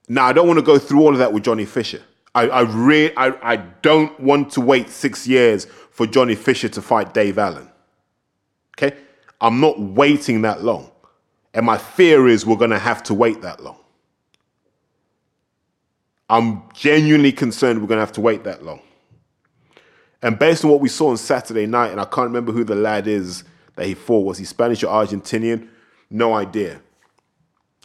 [0.10, 2.02] Now, I don't want to go through all of that with Johnny Fisher.
[2.36, 6.82] I, I, re- I, I don't want to wait six years for Johnny Fisher to
[6.82, 7.70] fight Dave Allen.
[8.78, 8.98] Okay?
[9.42, 10.90] I'm not waiting that long.
[11.54, 13.78] And my fear is we're going to have to wait that long.
[16.30, 18.82] I'm genuinely concerned we're going to have to wait that long.
[20.22, 22.76] And based on what we saw on Saturday night, and I can't remember who the
[22.76, 23.44] lad is
[23.76, 25.68] that he fought, was he Spanish or Argentinian?
[26.10, 26.82] No idea.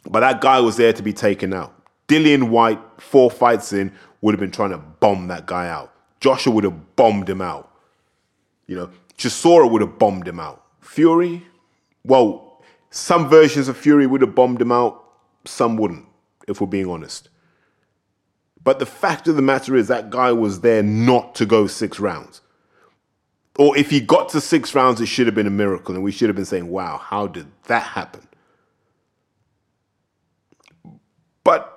[0.09, 1.75] But that guy was there to be taken out.
[2.07, 5.93] Dillian Whyte, four fights in, would have been trying to bomb that guy out.
[6.19, 7.71] Joshua would have bombed him out.
[8.67, 10.65] You know, Chisora would have bombed him out.
[10.89, 11.45] Fury,
[12.03, 15.03] well, some versions of Fury would have bombed him out,
[15.45, 16.07] some wouldn't,
[16.47, 17.29] if we're being honest.
[18.63, 21.99] But the fact of the matter is that guy was there not to go six
[21.99, 22.41] rounds.
[23.59, 26.11] Or if he got to six rounds, it should have been a miracle, and we
[26.11, 28.27] should have been saying, wow, how did that happen?
[31.43, 31.71] But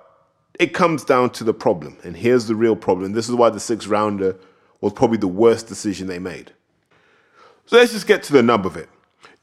[0.58, 3.12] it comes down to the problem, and here's the real problem.
[3.12, 4.38] This is why the six rounder
[4.80, 6.52] was probably the worst decision they made.
[7.66, 8.88] So let's just get to the nub of it.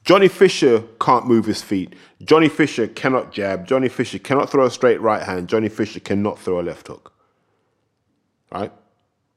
[0.04, 1.94] Johnny Fisher can't move his feet.
[2.22, 3.66] Johnny Fisher cannot jab.
[3.66, 5.48] Johnny Fisher cannot throw a straight right hand.
[5.48, 7.12] Johnny Fisher cannot throw a left hook.
[8.50, 8.72] Right?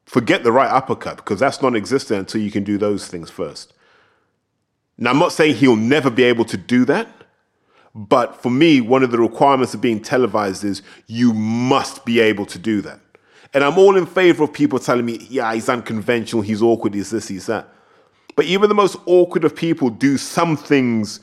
[0.05, 3.73] Forget the right uppercut because that's non existent until you can do those things first.
[4.97, 7.07] Now, I'm not saying he'll never be able to do that,
[7.95, 12.45] but for me, one of the requirements of being televised is you must be able
[12.47, 12.99] to do that.
[13.53, 17.11] And I'm all in favor of people telling me, yeah, he's unconventional, he's awkward, he's
[17.11, 17.69] this, he's that.
[18.35, 21.19] But even the most awkward of people do some things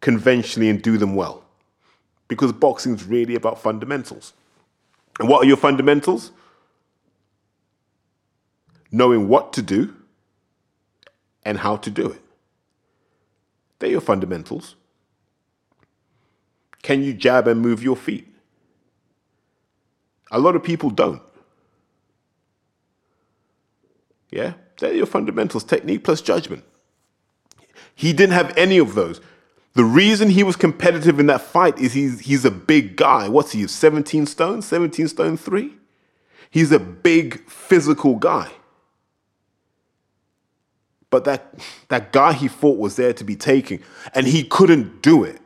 [0.00, 1.44] conventionally and do them well.
[2.28, 4.32] Because boxing is really about fundamentals.
[5.18, 6.32] And what are your fundamentals?
[8.92, 9.94] Knowing what to do
[11.44, 12.22] and how to do it.
[13.78, 14.76] They're your fundamentals.
[16.82, 18.26] Can you jab and move your feet?
[20.30, 21.22] A lot of people don't.
[24.30, 24.54] Yeah?
[24.80, 26.64] They're your fundamentals technique plus judgment.
[27.94, 29.20] He didn't have any of those.
[29.74, 33.28] The reason he was competitive in that fight is he's, he's a big guy.
[33.28, 34.62] What's he, 17 stone?
[34.62, 35.72] 17 stone 3?
[36.50, 38.50] He's a big physical guy.
[41.10, 41.54] But that,
[41.88, 43.82] that guy he fought was there to be taken,
[44.14, 45.40] and he couldn't do it.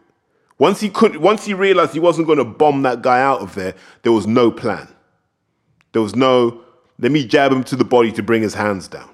[0.58, 3.54] Once he could, once he realized he wasn't going to bomb that guy out of
[3.54, 4.88] there, there was no plan.
[5.92, 6.62] There was no,
[6.98, 9.10] let me jab him to the body to bring his hands down.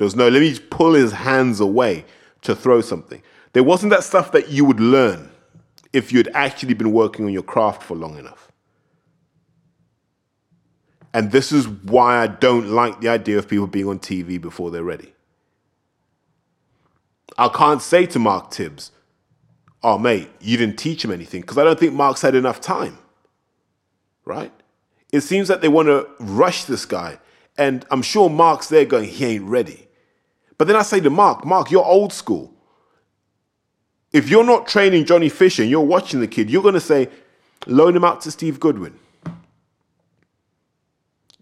[0.00, 2.06] There was no, let me pull his hands away
[2.40, 3.22] to throw something.
[3.52, 5.30] There wasn't that stuff that you would learn
[5.92, 8.50] if you had actually been working on your craft for long enough.
[11.12, 14.70] And this is why I don't like the idea of people being on TV before
[14.70, 15.12] they're ready.
[17.36, 18.92] I can't say to Mark Tibbs,
[19.82, 22.96] oh, mate, you didn't teach him anything, because I don't think Mark's had enough time.
[24.24, 24.52] Right?
[25.12, 27.18] It seems that they want to rush this guy.
[27.58, 29.88] And I'm sure Mark's there going, he ain't ready.
[30.60, 32.52] But then I say to Mark, Mark, you're old school.
[34.12, 37.08] If you're not training Johnny Fisher and you're watching the kid, you're going to say,
[37.66, 38.94] loan him out to Steve Goodwin.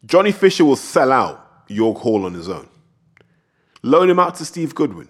[0.06, 2.68] Johnny Fisher will sell out York Hall on his own.
[3.82, 5.08] Loan him out to Steve Goodwin.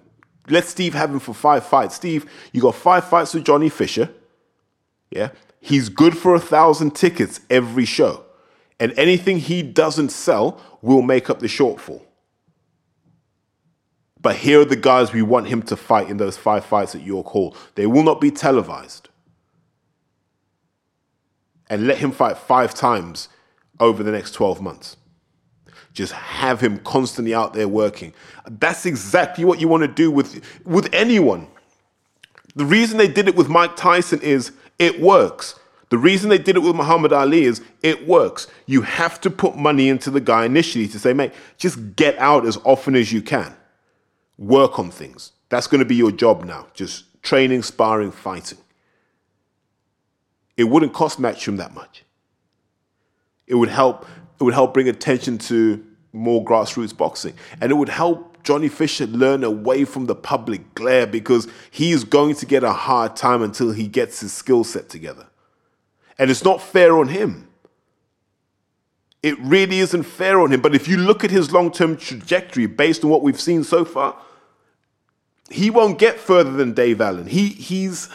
[0.49, 1.97] Let Steve have him for five fights.
[1.97, 4.09] Steve, you got five fights with Johnny Fisher.
[5.11, 5.33] Yeah.
[5.61, 8.25] He's good for a thousand tickets every show.
[8.81, 12.01] And anything he doesn't sell will make up the shortfall.
[14.21, 17.03] But here are the guys we want him to fight in those five fights at
[17.03, 17.57] York Hall.
[17.77, 19.09] They will not be televised.
[21.71, 23.29] And let him fight five times
[23.79, 24.97] over the next 12 months.
[25.93, 28.13] Just have him constantly out there working.
[28.49, 31.47] That's exactly what you want to do with, with anyone.
[32.55, 35.55] The reason they did it with Mike Tyson is it works.
[35.91, 38.47] The reason they did it with Muhammad Ali is it works.
[38.67, 42.47] You have to put money into the guy initially to say, mate, just get out
[42.47, 43.55] as often as you can.
[44.39, 45.33] Work on things.
[45.49, 46.69] That's going to be your job now.
[46.73, 48.59] Just training, sparring, fighting.
[50.57, 52.05] It wouldn't cost Matchroom that much.
[53.47, 54.07] It would help
[54.41, 57.35] it would help bring attention to more grassroots boxing.
[57.61, 62.05] And it would help Johnny Fisher learn away from the public glare because he is
[62.05, 65.27] going to get a hard time until he gets his skill set together.
[66.19, 67.49] And it's not fair on him.
[69.23, 70.61] It really isn't fair on him.
[70.61, 73.85] But if you look at his long term trajectory based on what we've seen so
[73.85, 74.17] far,
[75.51, 77.27] he won't get further than Dave Allen.
[77.27, 78.09] He he's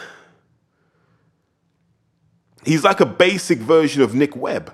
[2.64, 4.72] he's like a basic version of Nick Webb.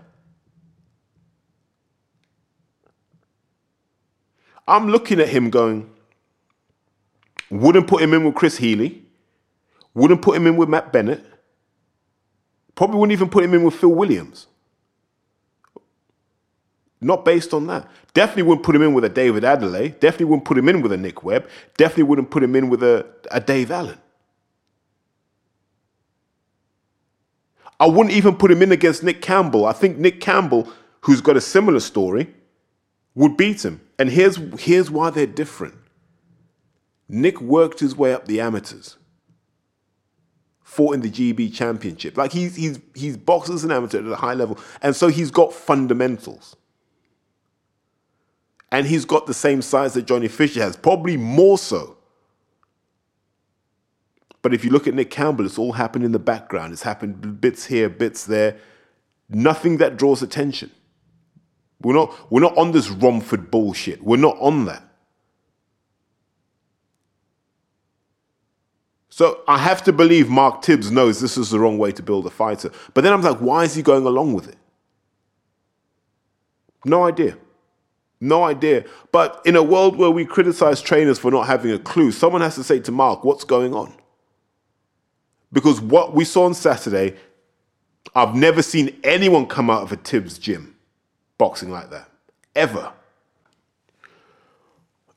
[4.68, 5.90] I'm looking at him going,
[7.50, 9.02] wouldn't put him in with Chris Healey,
[9.94, 11.24] wouldn't put him in with Matt Bennett,
[12.76, 14.46] probably wouldn't even put him in with Phil Williams.
[17.00, 17.88] Not based on that.
[18.12, 19.98] Definitely wouldn't put him in with a David Adeleye.
[20.00, 21.48] Definitely wouldn't put him in with a Nick Webb.
[21.76, 23.98] Definitely wouldn't put him in with a, a Dave Allen.
[27.78, 29.64] I wouldn't even put him in against Nick Campbell.
[29.64, 32.34] I think Nick Campbell, who's got a similar story,
[33.14, 33.80] would beat him.
[33.98, 35.74] And here's, here's why they're different.
[37.08, 38.96] Nick worked his way up the amateurs,
[40.62, 42.16] fought in the GB championship.
[42.18, 44.58] Like he's, he's, he's boxed as an amateur at a high level.
[44.82, 46.56] And so he's got fundamentals.
[48.72, 51.96] And he's got the same size that Johnny Fisher has, probably more so.
[54.42, 56.72] But if you look at Nick Campbell, it's all happened in the background.
[56.72, 58.56] It's happened bits here, bits there.
[59.28, 60.70] Nothing that draws attention.
[61.82, 64.02] We're not, we're not on this Romford bullshit.
[64.02, 64.84] We're not on that.
[69.08, 72.26] So I have to believe Mark Tibbs knows this is the wrong way to build
[72.26, 72.70] a fighter.
[72.94, 74.56] But then I'm like, why is he going along with it?
[76.84, 77.36] No idea.
[78.20, 78.84] No idea.
[79.12, 82.54] But in a world where we criticize trainers for not having a clue, someone has
[82.56, 83.94] to say to Mark, what's going on?
[85.52, 87.16] Because what we saw on Saturday,
[88.14, 90.76] I've never seen anyone come out of a Tibbs gym
[91.38, 92.08] boxing like that.
[92.54, 92.92] Ever.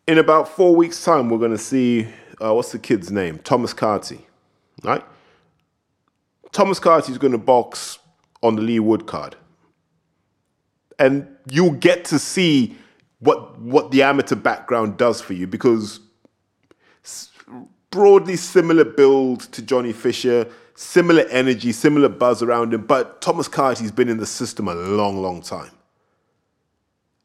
[0.08, 2.08] In about four weeks' time, we're going to see,
[2.42, 3.40] uh, what's the kid's name?
[3.40, 4.26] Thomas Carty,
[4.84, 5.04] right?
[6.52, 8.00] Thomas Carty is going to box
[8.42, 9.36] on the Leigh Wood card.
[11.00, 12.78] And you'll get to see
[13.24, 16.00] what what the amateur background does for you because
[17.90, 23.92] broadly similar build to Johnny Fisher, similar energy, similar buzz around him, but Thomas Carty's
[23.92, 25.72] been in the system a long, long time.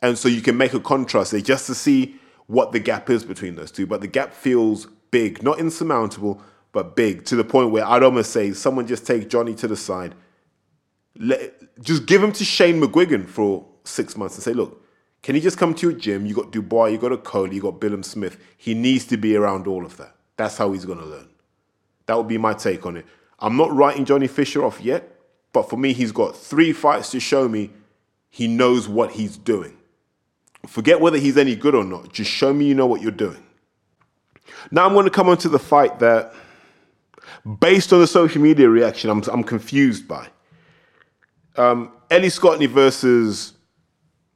[0.02, 3.24] And so you can make a contrast there just to see what the gap is
[3.24, 3.86] between those two.
[3.86, 8.30] But the gap feels big, not insurmountable, but big to the point where I'd almost
[8.30, 10.14] say someone just take Johnny to the side,
[11.16, 14.84] let, just give him to Shane McGuigan for six months and say, look,
[15.22, 16.26] can he just come to your gym?
[16.26, 18.38] You got Dubois, you got Okolie, you got Billam Smith.
[18.56, 20.14] He needs to be around all of that.
[20.36, 21.28] That's how he's going to learn.
[22.06, 23.06] That would be my take on it.
[23.38, 25.12] I'm not writing Johnny Fisher off yet,
[25.52, 27.70] but for me, he's got three fights to show me
[28.30, 29.76] he knows what he's doing.
[30.66, 32.12] Forget whether he's any good or not.
[32.12, 33.42] Just show me you know what you're doing.
[34.70, 36.34] Now I'm going to come on to the fight that,
[37.60, 40.28] based on the social media reaction, I'm, I'm confused by.
[41.56, 43.54] Um, Ellie Scotney versus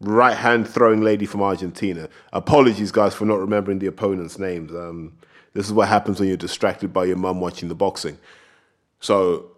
[0.02, 2.08] right hand throwing lady from Argentina.
[2.32, 4.72] Apologies, guys, for not remembering the opponent's names.
[4.72, 5.16] Um,
[5.54, 8.18] this is what happens when you're distracted by your mum watching the boxing.
[9.00, 9.52] So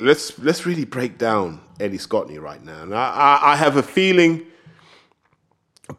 [0.00, 2.82] let's let's really break down Ellie Scotney right now.
[2.82, 4.46] And I, I, I have a feeling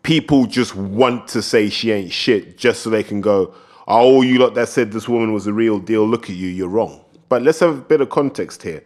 [0.04, 3.54] people just want to say she ain't shit just so they can go,
[3.88, 6.68] oh, you lot that said this woman was a real deal, look at you, you're
[6.68, 7.04] wrong.
[7.30, 8.84] But let's have a bit of context here.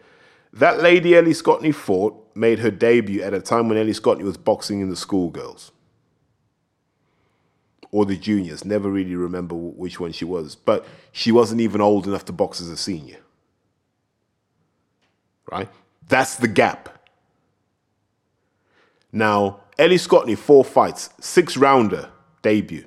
[0.54, 4.38] That lady Ellie Scotney fought made her debut at a time when Ellie Scotney was
[4.38, 5.72] boxing in the schoolgirls
[7.92, 8.66] or the juniors.
[8.66, 12.62] Never really remember which one she was, but she wasn't even old enough to box
[12.62, 13.18] as a senior.
[15.52, 15.70] Right?
[16.08, 17.10] That's the gap.
[19.12, 22.10] Now, Ellie Scotney, four fights, six rounder
[22.42, 22.86] debut.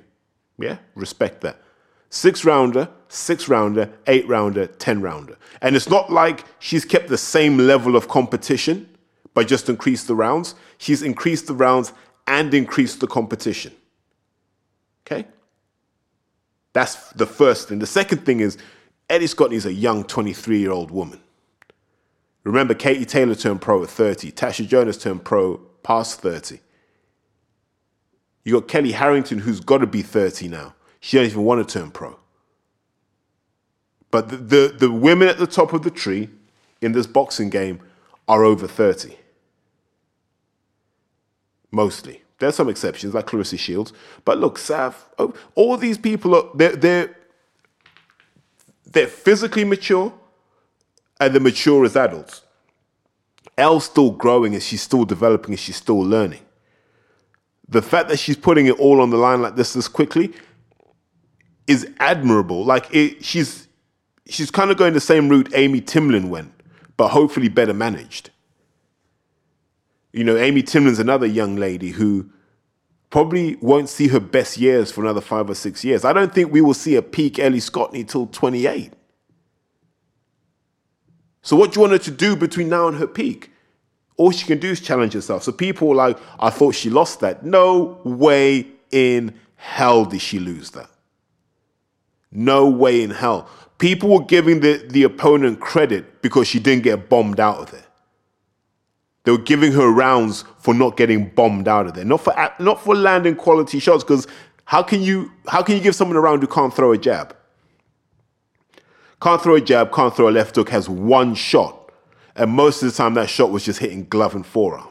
[0.57, 1.61] Yeah, respect that.
[2.09, 5.37] Six rounder, six rounder, eight rounder, 10 rounder.
[5.61, 8.94] And it's not like she's kept the same level of competition
[9.35, 10.55] but just increased the rounds.
[10.79, 11.93] She's increased the rounds
[12.25, 13.73] and increased the competition.
[15.05, 15.27] Okay?
[16.73, 17.77] That's the first thing.
[17.77, 18.57] The second thing is
[19.09, 21.21] Ellie Scotney is a young 23 year old woman.
[22.43, 24.31] Remember, Katie Taylor turned pro at 30.
[24.31, 26.59] Tasha Jonas turned pro past 30.
[28.43, 30.75] You got Kellie Harrington, who's got to be 30 now.
[30.99, 32.17] She doesn't even want to turn pro.
[34.11, 36.29] But the, the, the women at the top of the tree
[36.81, 37.79] in this boxing game
[38.27, 39.17] are over 30.
[41.75, 42.21] Mostly.
[42.39, 43.91] There's some exceptions like Claressa Shields.
[44.23, 47.17] But look, Sav, oh, all these people are they're, they're,
[48.85, 50.13] they're physically mature
[51.19, 52.43] and they're mature as adults.
[53.57, 56.45] Elle's still growing and she's still developing and she's still learning.
[57.67, 60.31] The fact that she's putting it all on the line like this this quickly
[61.67, 62.63] is admirable.
[62.63, 63.67] Like it, she's
[64.27, 66.53] she's kind of going the same route Amy Timlin went,
[66.95, 68.29] but hopefully better managed.
[70.15, 72.29] You know, Amy Timlin's another young lady who
[73.09, 76.05] probably won't see her best years for another five or six years.
[76.05, 78.93] I don't think we will see a peak Ellie Scotney till 28.
[81.41, 83.51] So what do you want her to do between now and her peak?
[84.15, 85.43] All she can do is challenge herself.
[85.43, 87.43] So people like, I thought she lost that.
[87.43, 90.89] No way in hell did she lose that.
[92.31, 93.49] No way in hell.
[93.79, 97.84] People were giving the, the opponent credit because she didn't get bombed out of there.
[99.25, 102.81] They were giving her rounds for not getting bombed out of there, not for not
[102.81, 104.03] for landing quality shots.
[104.03, 104.27] Because
[104.65, 107.35] how can you how can you give someone a round who can't throw a jab?
[109.21, 111.91] Can't throw a jab, can't throw a left hook, has one shot,
[112.35, 114.89] and most of the time that shot was just hitting glove and forearm.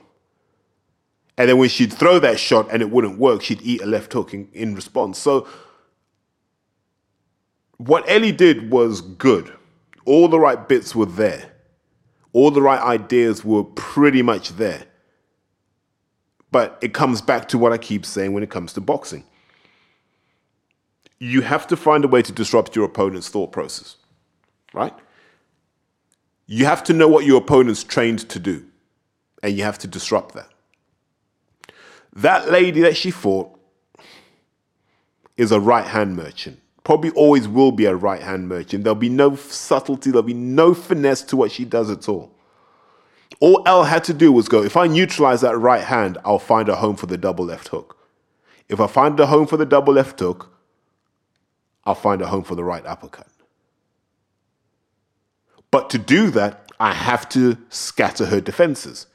[1.39, 4.12] And then when she'd throw that shot and it wouldn't work, she'd eat a left
[4.12, 5.18] hook in, in response.
[5.18, 5.47] So
[7.76, 9.53] what Ellie did was good.
[10.05, 11.53] All the right bits were there.
[12.35, 14.85] All the right ideas were pretty much there.
[16.51, 19.24] But it comes back to what I keep saying when it comes to boxing.
[21.18, 23.97] You have to find a way to disrupt your opponent's thought process,
[24.72, 24.93] right?
[26.47, 28.66] You have to know what your opponent's trained to do,
[29.43, 30.49] and you have to disrupt that.
[32.12, 33.59] That lady that she fought
[35.37, 36.61] is a right hand merchant.
[36.85, 38.85] Probably always will be a right hand merchant.
[38.85, 42.30] There'll be no subtlety, there'll be no finesse to what she does at all.
[43.41, 46.68] All Elle had to do was go, if I neutralize that right hand, I'll find
[46.68, 47.97] a home for the double left hook.
[48.68, 50.51] If I find a home for the double left hook,
[51.85, 53.28] I'll find a home for the right uppercut.
[55.70, 59.07] But to do that, I have to scatter her defenses.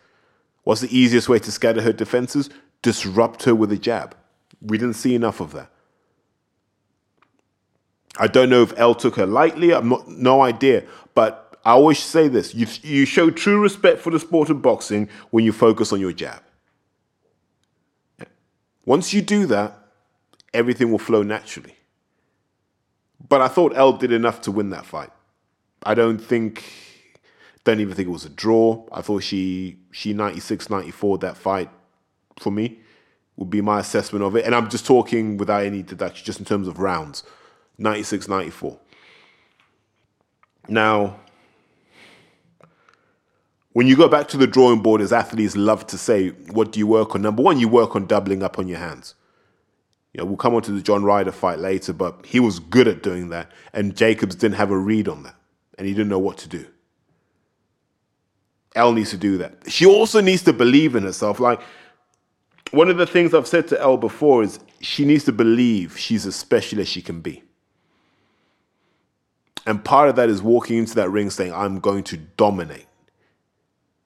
[0.63, 2.49] What's the easiest way to scatter her defenses?
[2.81, 4.15] Disrupt her with a jab.
[4.61, 5.71] We didn't see enough of that.
[8.19, 9.73] I don't know if Elle took her lightly.
[9.73, 10.83] I'm not, no idea.
[11.15, 15.09] But I always say this: you you show true respect for the sport of boxing
[15.31, 16.43] when you focus on your jab.
[18.85, 19.77] Once you do that,
[20.53, 21.75] everything will flow naturally.
[23.27, 25.11] But I thought Elle did enough to win that fight.
[25.83, 26.63] I don't think,
[27.63, 28.85] don't even think it was a draw.
[28.91, 31.69] I thought she she 96, 94 that fight
[32.39, 32.79] for me
[33.35, 34.45] would be my assessment of it.
[34.45, 37.23] And I'm just talking without any deduction, just in terms of rounds.
[37.79, 38.79] 96 94.
[40.67, 41.19] Now,
[43.73, 46.79] when you go back to the drawing board, as athletes love to say, what do
[46.79, 47.21] you work on?
[47.21, 49.15] Number one, you work on doubling up on your hands.
[50.13, 52.87] You know, we'll come on to the John Ryder fight later, but he was good
[52.87, 53.51] at doing that.
[53.73, 55.35] And Jacobs didn't have a read on that.
[55.77, 56.65] And he didn't know what to do.
[58.75, 59.53] Elle needs to do that.
[59.67, 61.39] She also needs to believe in herself.
[61.39, 61.61] Like,
[62.71, 66.25] one of the things I've said to Elle before is she needs to believe she's
[66.25, 67.43] as special as she can be.
[69.69, 72.87] And part of that is walking into that ring saying, I'm going to dominate.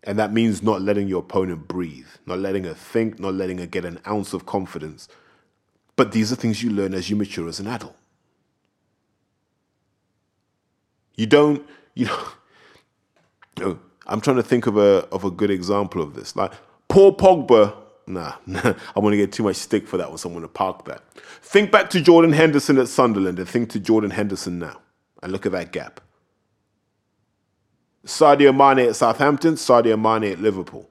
[0.04, 3.66] And that means not letting your opponent breathe, not letting her think, not letting her
[3.66, 5.08] get an ounce of confidence.
[5.96, 7.96] But these are things you learn as you mature as an adult.
[11.16, 12.28] You don't, you know,
[13.62, 16.36] oh, I'm trying to think of a of a good example of this.
[16.36, 16.52] Like
[16.90, 17.74] Paul Pogba,
[18.06, 20.42] nah, nah I want to get too much stick for that one, so I'm going
[20.42, 21.04] to park that.
[21.42, 24.82] Think back to Jordan Henderson at Sunderland and think to Jordan Henderson now.
[25.24, 26.02] And look at that gap.
[28.06, 30.90] Sadio Mane at Southampton, Sadio Mane at Liverpool.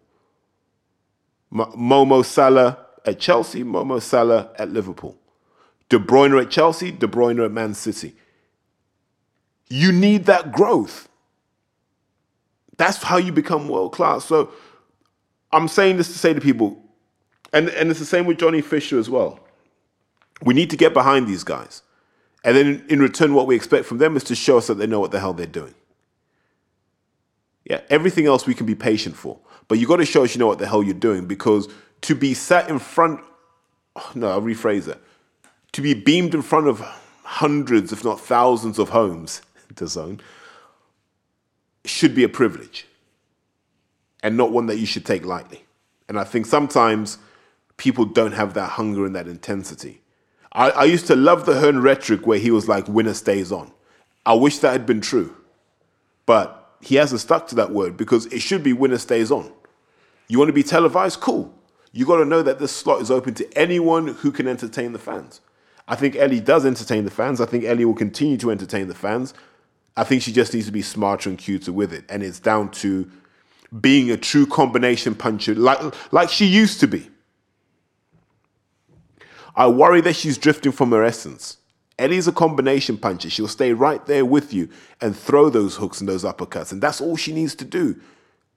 [1.52, 5.18] Momo Salah at Chelsea, Momo Salah at Liverpool.
[5.90, 8.14] De Bruyne at Chelsea, De Bruyne at Man City.
[9.68, 11.10] You need that growth.
[12.78, 14.24] That's how you become world class.
[14.24, 14.50] So
[15.52, 16.82] I'm saying this to say to people,
[17.52, 19.40] and, and it's the same with Johnny Fisher as well.
[20.42, 21.82] We need to get behind these guys.
[22.44, 24.86] And then in return, what we expect from them is to show us that they
[24.86, 25.74] know what the hell they're doing.
[27.64, 29.38] Yeah, everything else we can be patient for.
[29.68, 31.68] But you got to show us you know what the hell you're doing because
[32.02, 33.20] to be sat in front,
[34.14, 35.00] no, I'll rephrase it.
[35.72, 36.80] To be beamed in front of
[37.22, 39.40] hundreds, if not thousands of homes,
[39.76, 40.20] to zone,
[41.84, 42.86] should be a privilege
[44.22, 45.64] and not one that you should take lightly.
[46.08, 47.18] And I think sometimes
[47.76, 50.01] people don't have that hunger and that intensity.
[50.52, 53.72] I, I used to love the Hearn rhetoric where he was like, winner stays on.
[54.24, 55.36] I wish that had been true.
[56.26, 59.52] But he hasn't stuck to that word because it should be winner stays on.
[60.28, 61.20] You want to be televised?
[61.20, 61.52] Cool.
[61.92, 64.98] You got to know that this slot is open to anyone who can entertain the
[64.98, 65.40] fans.
[65.88, 67.40] I think Ellie does entertain the fans.
[67.40, 69.34] I think Ellie will continue to entertain the fans.
[69.96, 72.04] I think she just needs to be smarter and cuter with it.
[72.08, 73.10] And it's down to
[73.80, 75.80] being a true combination puncher like,
[76.12, 77.10] like she used to be.
[79.54, 81.58] I worry that she's drifting from her essence.
[81.98, 83.30] Ellie's a combination puncher.
[83.30, 84.68] She'll stay right there with you
[85.00, 86.72] and throw those hooks and those uppercuts.
[86.72, 88.00] And that's all she needs to do.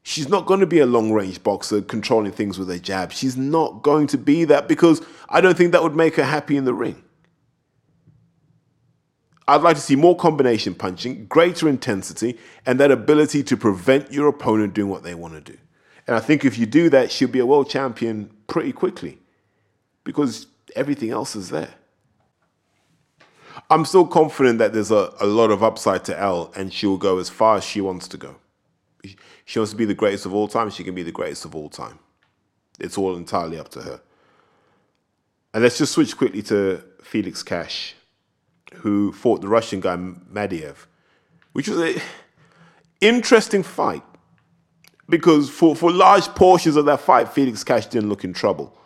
[0.04, 3.12] She's not going to be a long range boxer controlling things with a jab.
[3.12, 6.58] She's not going to be that because I don't think that would make her happy
[6.58, 7.04] in the ring.
[9.48, 14.28] I'd like to see more combination punching, greater intensity, and that ability to prevent your
[14.28, 15.58] opponent doing what they want to do.
[16.08, 19.20] And I think if you do that, she'll be a world champion pretty quickly
[20.04, 21.74] because everything else is there.
[23.70, 27.18] I'm still confident that there's a, a lot of upside to Elle and she'll go
[27.18, 28.36] as far as she wants to go.
[29.46, 31.56] She wants to be the greatest of all time, she can be the greatest of
[31.56, 32.00] all time.
[32.80, 34.02] It's all entirely up to her.
[35.54, 37.96] And let's just switch quickly to Felix Cash,
[38.74, 40.88] who fought the Russian guy Madiev,
[41.54, 42.02] which was an
[43.00, 44.04] interesting fight
[45.08, 48.78] because for, for large portions of that fight, Felix Cash didn't look in trouble.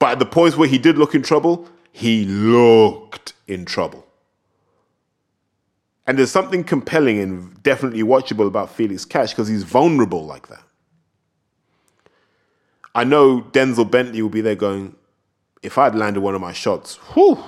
[0.00, 4.06] But at the points where he did look in trouble, he looked in trouble.
[6.06, 10.62] And there's something compelling and definitely watchable about Felix Cash because he's vulnerable like that.
[12.94, 14.96] I know Denzel Bentley will be there going,
[15.62, 17.38] if I'd landed one of my shots, whew,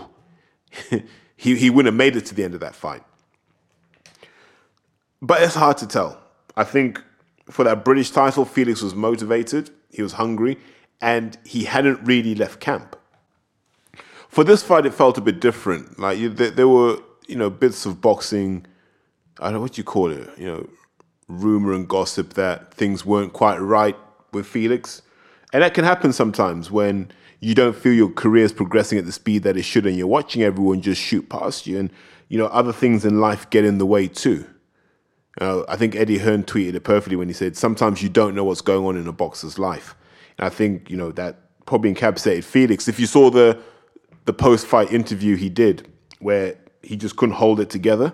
[1.36, 3.02] he, he wouldn't have made it to the end of that fight.
[5.20, 6.22] But it's hard to tell.
[6.56, 7.02] I think
[7.50, 10.58] for that British title, Felix was motivated, he was hungry,
[11.02, 12.96] and he hadn't really left camp.
[14.28, 15.98] For this fight, it felt a bit different.
[15.98, 18.64] Like there were, you know, bits of boxing.
[19.40, 20.30] I don't know what you call it.
[20.38, 20.68] You know,
[21.28, 23.96] rumor and gossip that things weren't quite right
[24.32, 25.02] with Felix,
[25.52, 29.12] and that can happen sometimes when you don't feel your career is progressing at the
[29.12, 31.90] speed that it should, and you're watching everyone just shoot past you, and
[32.28, 34.46] you know other things in life get in the way too.
[35.40, 38.44] Uh, I think Eddie Hearn tweeted it perfectly when he said, "Sometimes you don't know
[38.44, 39.96] what's going on in a boxer's life."
[40.38, 42.88] And I think you know that probably encapsulated Felix.
[42.88, 43.58] If you saw the
[44.24, 45.88] the post fight interview he did,
[46.20, 48.12] where he just couldn't hold it together,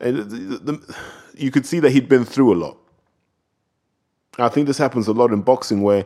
[0.00, 0.96] and the, the,
[1.36, 2.76] you could see that he'd been through a lot.
[4.38, 6.04] I think this happens a lot in boxing, where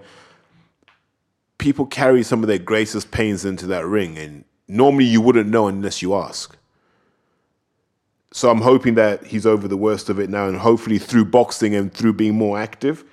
[1.58, 5.68] people carry some of their greatest pains into that ring, and normally you wouldn't know
[5.68, 6.56] unless you ask.
[8.32, 11.74] So I'm hoping that he's over the worst of it now, and hopefully through boxing
[11.74, 13.04] and through being more active,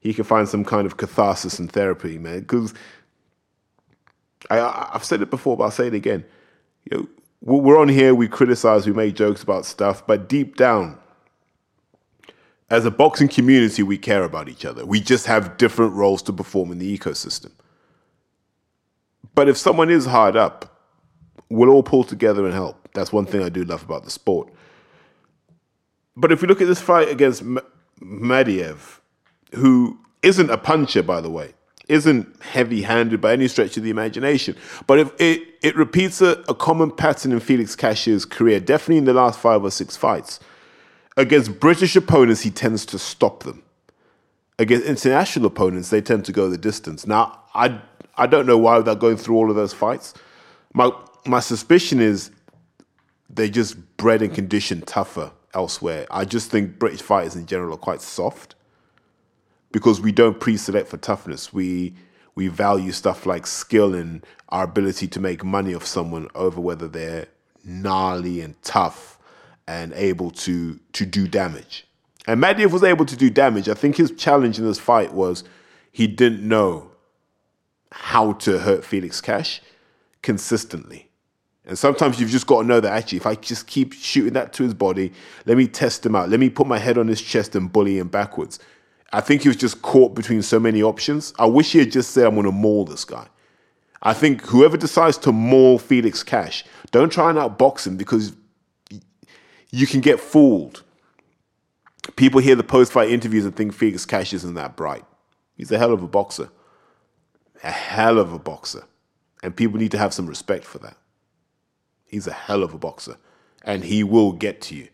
[0.00, 2.40] he can find some kind of catharsis and therapy, man.
[2.40, 2.74] Because
[4.50, 6.24] I, have said it before, but I'll say it again.
[6.90, 7.08] You know,
[7.40, 10.98] we're on here, we criticize, we make jokes about stuff, but deep down,
[12.70, 14.84] as a boxing community, we care about each other.
[14.84, 17.50] We just have different roles to perform in the ecosystem.
[19.34, 20.82] But if someone is hard up,
[21.48, 22.88] we'll all pull together and help.
[22.92, 24.52] That's one thing I do love about the sport.
[26.16, 27.60] But if we look at this fight against M-
[28.00, 28.98] Madiev,
[29.54, 31.54] who isn't a puncher, by the way,
[31.88, 36.44] isn't heavy handed by any stretch of the imagination, but if it, it repeats a,
[36.48, 40.40] a common pattern in Felix Cash's career, definitely in the last five or six fights.
[41.16, 43.62] Against British opponents, he tends to stop them.
[44.58, 47.06] Against international opponents, they tend to go the distance.
[47.06, 47.80] Now, I,
[48.16, 50.14] I don't know why without going through all of those fights.
[50.74, 50.90] My,
[51.26, 52.30] my suspicion is
[53.30, 56.06] they just bred and conditioned tougher elsewhere.
[56.10, 58.54] I just think British fighters in general are quite soft
[59.72, 61.52] because we don't pre-select for toughness.
[61.52, 61.94] We
[62.34, 66.86] we value stuff like skill and our ability to make money off someone over whether
[66.86, 67.26] they're
[67.64, 69.18] gnarly and tough
[69.66, 71.86] and able to to do damage.
[72.26, 73.68] And Madiev was able to do damage.
[73.68, 75.44] I think his challenge in this fight was
[75.90, 76.90] he didn't know
[77.90, 79.62] how to hurt Felix Cash
[80.22, 81.08] consistently.
[81.64, 84.52] And sometimes you've just got to know that actually, if I just keep shooting that
[84.54, 85.12] to his body,
[85.44, 86.30] let me test him out.
[86.30, 88.58] Let me put my head on his chest and bully him backwards.
[89.12, 91.32] I think he was just caught between so many options.
[91.38, 93.26] I wish he had just said, I'm going to maul this guy.
[94.02, 98.32] I think whoever decides to maul Felix Cash, don't try and outbox him because
[99.70, 100.82] you can get fooled.
[102.16, 105.04] People hear the post fight interviews and think Felix Cash isn't that bright.
[105.56, 106.50] He's a hell of a boxer.
[107.64, 108.84] A hell of a boxer.
[109.42, 110.96] And people need to have some respect for that.
[112.08, 113.18] He's a hell of a boxer,
[113.62, 114.88] and he will get to you.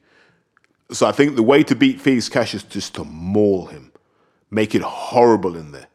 [0.91, 3.93] So I think the way to beat Felix Cash is just to maul him,
[4.55, 5.89] make it horrible in there.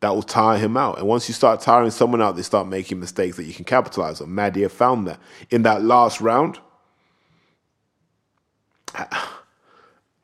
[0.00, 0.98] That will tire him out.
[0.98, 4.20] And once you start tiring someone out, they start making mistakes that you can capitalize
[4.20, 4.30] on.
[4.30, 6.58] Madiev found that in that last round.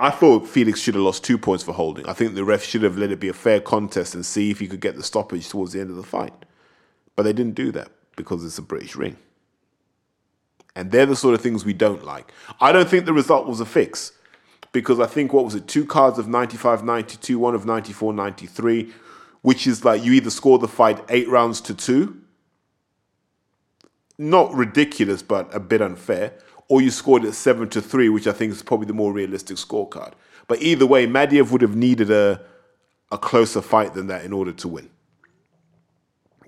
[0.00, 2.06] I thought Felix should have lost two points for holding.
[2.06, 4.59] I think the ref should have let it be a fair contest and see if
[4.59, 6.34] he could get the stoppage towards the end of the fight.
[7.14, 9.16] But they didn't do that because it's a British ring.
[10.74, 12.32] And they're the sort of things we don't like.
[12.61, 14.12] I don't think the result was a fix
[14.72, 18.92] because I think, what was it, two cards of 95 92, one of 94 93,
[19.42, 22.20] which is like you either score the fight eight rounds to two,
[24.18, 26.32] not ridiculous, but a bit unfair,
[26.68, 29.56] or you scored it seven to three, which I think is probably the more realistic
[29.56, 30.12] scorecard.
[30.48, 32.40] But either way, Madiev would have needed a
[33.10, 34.90] a closer fight than that in order to win.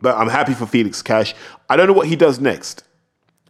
[0.02, 1.34] But I'm happy for Felix Cash.
[1.68, 2.84] I don't know what he does next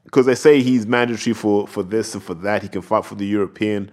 [0.04, 2.62] because they say he's mandatory for for this and for that.
[2.62, 3.90] He can fight for the European.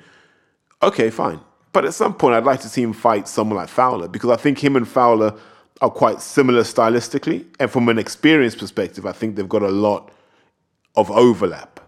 [0.82, 1.40] Okay, fine.
[1.74, 4.36] But at some point, I'd like to see him fight someone like Fowler because I
[4.36, 5.36] think him and Fowler
[5.82, 10.12] are quite similar stylistically, and from an experience perspective, I think they've got a lot
[10.96, 11.80] of overlap.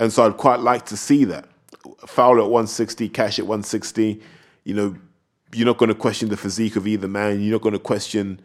[0.00, 1.46] And so I'd quite like to see that.
[2.06, 4.20] Fowler at 160, Cash at 160.
[4.64, 4.96] You know,
[5.52, 7.40] you're not going to question the physique of either man.
[7.42, 8.40] You're not going to question,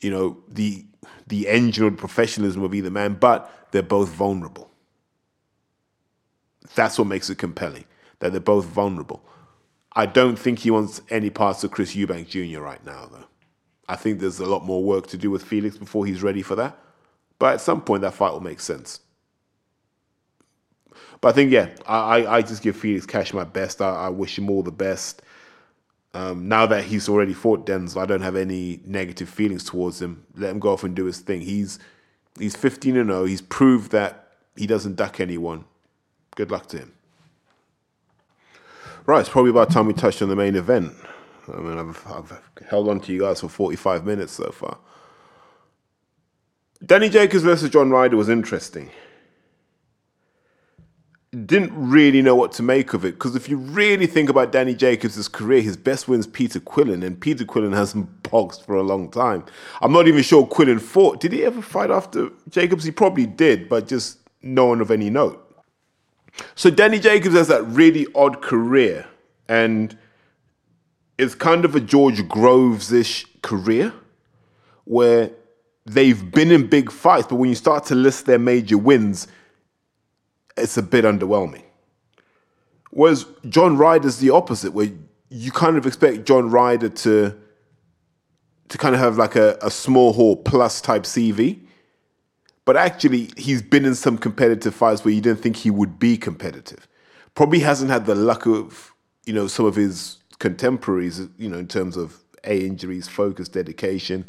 [0.00, 0.84] you know, the
[1.26, 4.70] the engine or the professionalism of either man, but they're both vulnerable.
[6.74, 7.84] That's what makes it compelling,
[8.20, 9.22] that they're both vulnerable.
[9.92, 12.60] I don't think he wants any parts of Chris Eubank Jr.
[12.60, 13.26] right now, though.
[13.88, 16.54] I think there's a lot more work to do with Felix before he's ready for
[16.54, 16.78] that.
[17.40, 19.00] But at some point, that fight will make sense.
[21.20, 23.82] But I think, yeah, I, I just give Felix Cash my best.
[23.82, 25.22] I, I wish him all the best.
[26.14, 30.24] Um, now that he's already fought Denzel, I don't have any negative feelings towards him.
[30.36, 31.40] Let him go off and do his thing.
[31.40, 31.78] He's
[32.38, 33.24] he's 15 and 0.
[33.26, 35.64] He's proved that he doesn't duck anyone.
[36.36, 36.92] Good luck to him.
[39.10, 40.92] Right, it's probably about time we touched on the main event.
[41.52, 44.78] I mean, I've, I've held on to you guys for 45 minutes so far.
[46.86, 48.88] Danny Jacobs versus John Ryder was interesting
[51.46, 54.74] didn't really know what to make of it because if you really think about Danny
[54.74, 59.10] Jacobs' career, his best win's Peter Quillin, and Peter Quillin hasn't boxed for a long
[59.10, 59.44] time.
[59.80, 61.20] I'm not even sure Quillin fought.
[61.20, 62.84] Did he ever fight after Jacobs?
[62.84, 65.49] He probably did, but just no one of any note.
[66.54, 69.06] So Danny Jacobs has that really odd career,
[69.48, 69.96] and
[71.18, 73.92] it's kind of a George Groves-ish career
[74.84, 75.30] where
[75.86, 79.26] they've been in big fights, but when you start to list their major wins,
[80.56, 81.62] it's a bit underwhelming.
[82.90, 84.90] Whereas John Ryder's the opposite, where
[85.28, 87.36] you kind of expect John Ryder to
[88.68, 91.60] to kind of have like a, a small hall plus type CV.
[92.70, 96.16] But actually, he's been in some competitive fights where you didn't think he would be
[96.16, 96.86] competitive.
[97.34, 98.94] Probably hasn't had the luck of,
[99.26, 104.28] you know, some of his contemporaries, you know, in terms of A, injuries, focus, dedication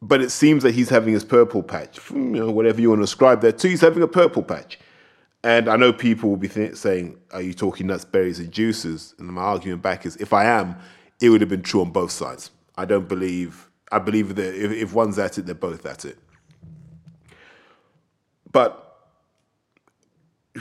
[0.00, 1.98] but it seems that he's having his purple patch.
[2.10, 4.78] You know, whatever you want to ascribe that to, he's having a purple patch.
[5.44, 9.14] And I know people will be th- saying, "Are you talking nuts, berries, and juices?"
[9.18, 10.76] And my argument back is, if I am,
[11.20, 12.50] it would have been true on both sides.
[12.76, 13.68] I don't believe.
[13.92, 16.18] I believe that if, if one's at it, they're both at it.
[18.50, 18.84] But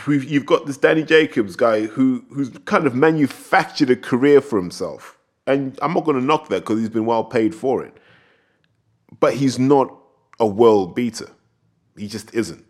[0.08, 5.18] you've got this Danny Jacobs guy who who's kind of manufactured a career for himself,
[5.46, 7.98] and I'm not going to knock that because he's been well paid for it
[9.20, 9.96] but he's not
[10.40, 11.30] a world beater.
[11.98, 12.66] He just isn't.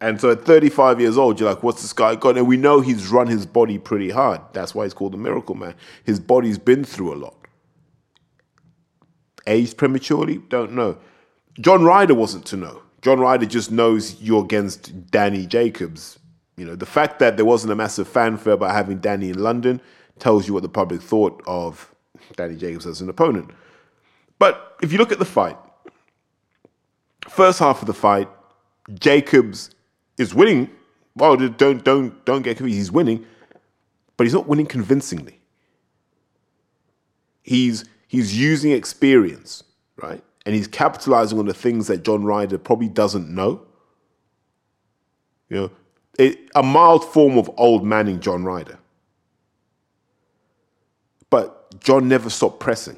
[0.00, 2.36] And so at 35 years old, you're like, what's this guy got?
[2.36, 4.40] And we know he's run his body pretty hard.
[4.52, 5.74] That's why he's called the Miracle Man.
[6.04, 7.36] His body's been through a lot.
[9.46, 10.38] Aged prematurely?
[10.48, 10.98] Don't know.
[11.58, 12.82] John Ryder wasn't to know.
[13.04, 16.18] John Ryder just knows you're against Danny Jacobs.
[16.56, 19.82] You know, the fact that there wasn't a massive fanfare about having Danny in London
[20.18, 21.94] tells you what the public thought of
[22.36, 23.50] Danny Jacobs as an opponent.
[24.38, 25.58] But if you look at the fight,
[27.28, 28.26] first half of the fight,
[28.98, 29.70] Jacobs
[30.16, 30.70] is winning.
[31.14, 32.78] Well, don't don't don't get confused.
[32.78, 33.26] He's winning,
[34.16, 35.40] but he's not winning convincingly.
[37.42, 39.62] He's he's using experience,
[39.96, 40.24] right?
[40.46, 43.62] And he's capitalizing on the things that John Ryder probably doesn't know.
[45.48, 45.70] You know,
[46.18, 48.78] it, a mild form of old manning John Ryder.
[51.30, 52.96] But John never stopped pressing.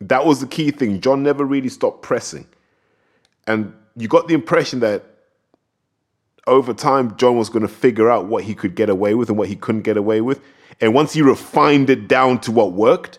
[0.00, 1.00] That was the key thing.
[1.00, 2.46] John never really stopped pressing.
[3.46, 5.04] And you got the impression that
[6.46, 9.38] over time, John was going to figure out what he could get away with and
[9.38, 10.40] what he couldn't get away with.
[10.80, 13.18] And once he refined it down to what worked,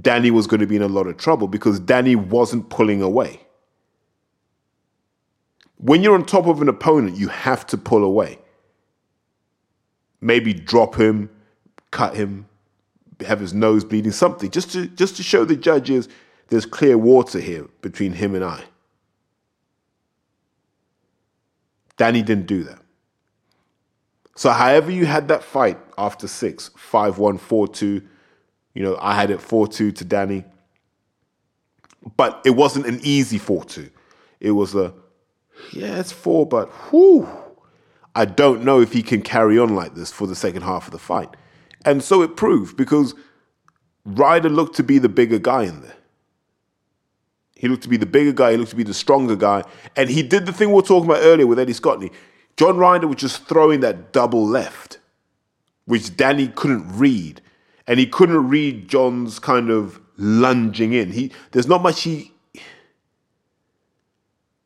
[0.00, 3.40] Danny was going to be in a lot of trouble because Danny wasn't pulling away.
[5.78, 8.38] When you're on top of an opponent, you have to pull away.
[10.20, 11.30] Maybe drop him,
[11.90, 12.46] cut him,
[13.26, 16.08] have his nose bleeding, something, just to just to show the judges
[16.48, 18.64] there's clear water here between him and I.
[21.96, 22.78] Danny didn't do that.
[24.36, 28.02] So, however, you had that fight after six, 5 1, 4 2,
[28.76, 30.44] you know, I had it 4 2 to Danny.
[32.16, 33.90] But it wasn't an easy 4 2.
[34.38, 34.92] It was a,
[35.72, 37.26] yeah, it's four, but whew,
[38.14, 40.92] I don't know if he can carry on like this for the second half of
[40.92, 41.34] the fight.
[41.86, 43.14] And so it proved because
[44.04, 45.96] Ryder looked to be the bigger guy in there.
[47.54, 48.50] He looked to be the bigger guy.
[48.50, 49.64] He looked to be the stronger guy.
[49.96, 52.12] And he did the thing we were talking about earlier with Ellie Scotney.
[52.58, 54.98] John Ryder was just throwing that double left,
[55.86, 57.40] which Danny couldn't read.
[57.86, 61.12] And he couldn't read John's kind of lunging in.
[61.12, 62.32] He there's not much he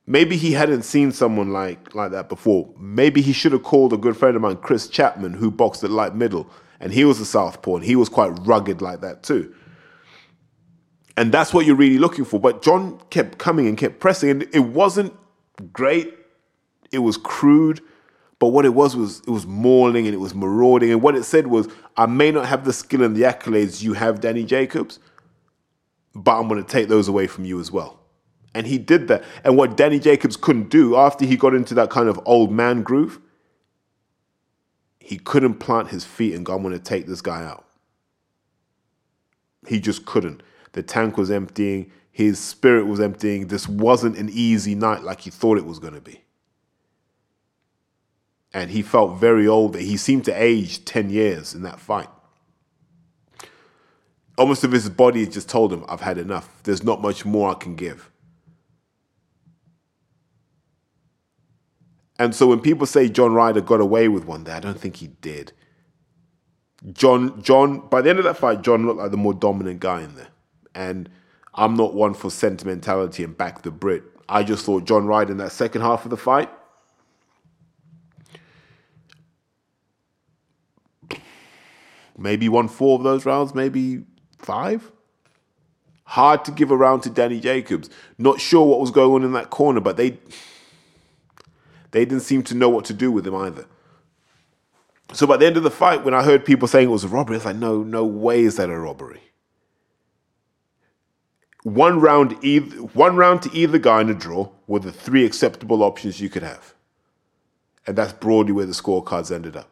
[0.07, 2.69] maybe he hadn't seen someone like like that before.
[2.79, 5.91] Maybe he should have called a good friend of mine, Chris Chapman, who boxed at
[5.91, 6.51] light middle,
[6.81, 9.55] and he was a southpaw, and he was quite rugged like that too.
[11.17, 12.41] And that's what you're really looking for.
[12.41, 15.15] But John kept coming and kept pressing, and it wasn't
[15.73, 16.15] great.
[16.93, 17.81] It was crude,
[18.41, 20.91] but what it was was it was mauling and it was marauding.
[20.91, 23.93] And what it said was, I may not have the skill and the accolades you
[23.93, 24.99] have, Danny Jacobs,
[26.15, 28.01] but I'm going to take those away from you as well.
[28.55, 29.23] And he did that.
[29.45, 32.83] And what Danny Jacobs couldn't do after he got into that kind of old man
[32.83, 33.21] groove,
[34.99, 37.67] he couldn't plant his feet and go, I'm going to take this guy out.
[39.69, 40.43] He just couldn't.
[40.73, 43.49] The tank was emptying, his spirit was emptying.
[43.49, 46.25] This wasn't an easy night like he thought it was going to be.
[48.53, 49.77] And he felt very old.
[49.77, 52.09] He seemed to age 10 years in that fight.
[54.37, 56.63] Almost if his body just told him, I've had enough.
[56.65, 58.11] There's not much more I can give.
[62.19, 64.97] And so when people say John Ryder got away with one there, I don't think
[64.97, 65.53] he did.
[66.93, 70.03] John, John, by the end of that fight, John looked like the more dominant guy
[70.03, 70.29] in there.
[70.75, 71.09] And
[71.55, 74.03] I'm not one for sentimentality and back the Brit.
[74.29, 76.51] I just thought John Ryder in that second half of the fight,
[82.21, 84.05] maybe won four of those rounds, maybe
[84.39, 84.93] five.
[86.05, 87.89] Hard to give a round to Danny Jacobs.
[88.19, 90.19] Not sure what was going on in that corner, but they
[91.93, 93.67] they didn't seem to know what to do with him either.
[95.13, 97.09] So by the end of the fight, when I heard people saying it was a
[97.09, 99.21] robbery, it's like, no, no way is that a robbery.
[101.65, 105.83] One round, either, one round to either guy in a draw were the three acceptable
[105.83, 106.75] options you could have.
[107.87, 109.69] And that's broadly where the scorecards ended up.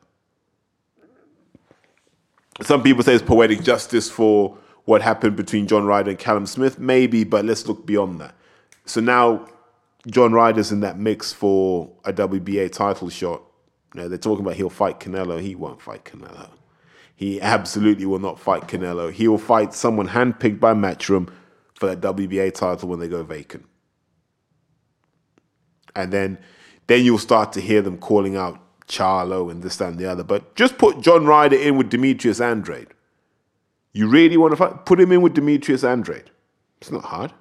[2.62, 6.78] Some people say it's poetic justice for what happened between John Ryder and Callum Smith.
[6.78, 8.34] Maybe, but let's look beyond that.
[8.84, 9.46] So now
[10.06, 13.42] John Ryder's in that mix for a WBA title shot.
[13.94, 15.40] You know, they're talking about he'll fight Canelo.
[15.40, 16.50] He won't fight Canelo.
[17.14, 19.12] He absolutely will not fight Canelo.
[19.12, 21.28] He will fight someone handpicked by Matchroom
[21.74, 23.66] for that WBA title when they go vacant.
[25.94, 26.38] And then,
[26.86, 30.24] then you'll start to hear them calling out Charlo and this, that, and the other.
[30.24, 32.88] But just put John Ryder in with Demetrius Andrade.
[33.92, 34.86] You really want to fight?
[34.86, 36.30] Put him in with Demetrius Andrade.
[36.80, 37.32] It's not hard.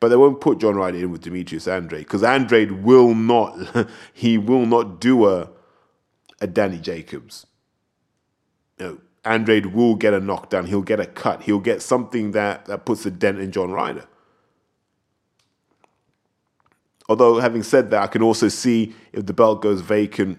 [0.00, 4.38] But they won't put John Ryder in with Demetrius Andrade because Andrade will not, he
[4.38, 5.50] will not do a,
[6.40, 7.46] a Danny Jacobs.
[8.78, 10.66] No, Andrade will get a knockdown.
[10.66, 11.42] He'll get a cut.
[11.42, 14.06] He'll get something that, that puts a dent in John Ryder.
[17.08, 20.38] Although, having said that, I can also see if the belt goes vacant,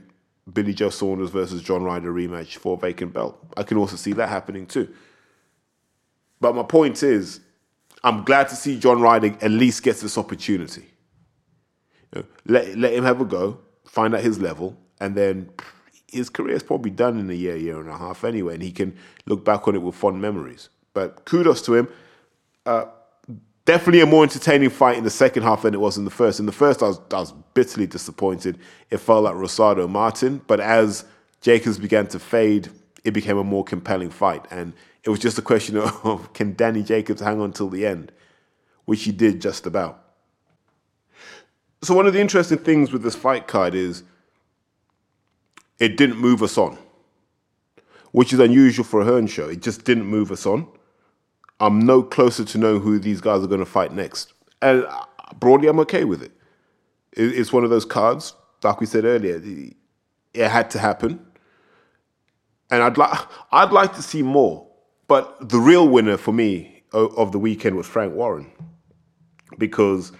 [0.51, 3.37] Billy Joe Saunders versus John Ryder rematch for vacant belt.
[3.57, 4.87] I can also see that happening too.
[6.39, 7.41] But my point is,
[8.03, 10.85] I'm glad to see John Ryder at least gets this opportunity.
[12.13, 15.49] You know, let let him have a go, find out his level, and then
[16.07, 18.71] his career is probably done in a year, year and a half anyway, and he
[18.71, 18.95] can
[19.25, 20.69] look back on it with fond memories.
[20.93, 21.87] But kudos to him.
[22.65, 22.85] Uh,
[23.69, 26.39] definitely a more entertaining fight in the second half than it was in the first.
[26.39, 28.57] In the first, I was, I was bitterly disappointed.
[28.89, 31.05] It felt like Rosado Martin, but as
[31.41, 32.69] Jacobs began to fade,
[33.03, 34.43] it became a more compelling fight.
[34.49, 38.11] And it was just a question of can Danny Jacobs hang on till the end,
[38.85, 40.03] which he did just about.
[41.83, 44.01] So one of the interesting things with this fight card is
[45.77, 46.75] it didn't move us on,
[48.13, 49.47] which is unusual for a Hearn show.
[49.47, 50.67] It just didn't move us on.
[51.59, 55.05] I'm no closer to know who these guys are going to fight next, and uh,
[55.39, 56.31] broadly, I'm okay with it.
[57.13, 58.33] It's one of those cards,
[58.63, 59.41] like we said earlier.
[60.33, 61.25] It had to happen,
[62.69, 63.19] and I'd like
[63.51, 64.67] I'd like to see more.
[65.07, 68.51] But the real winner for me of the weekend was Frank Warren.
[69.57, 70.11] Because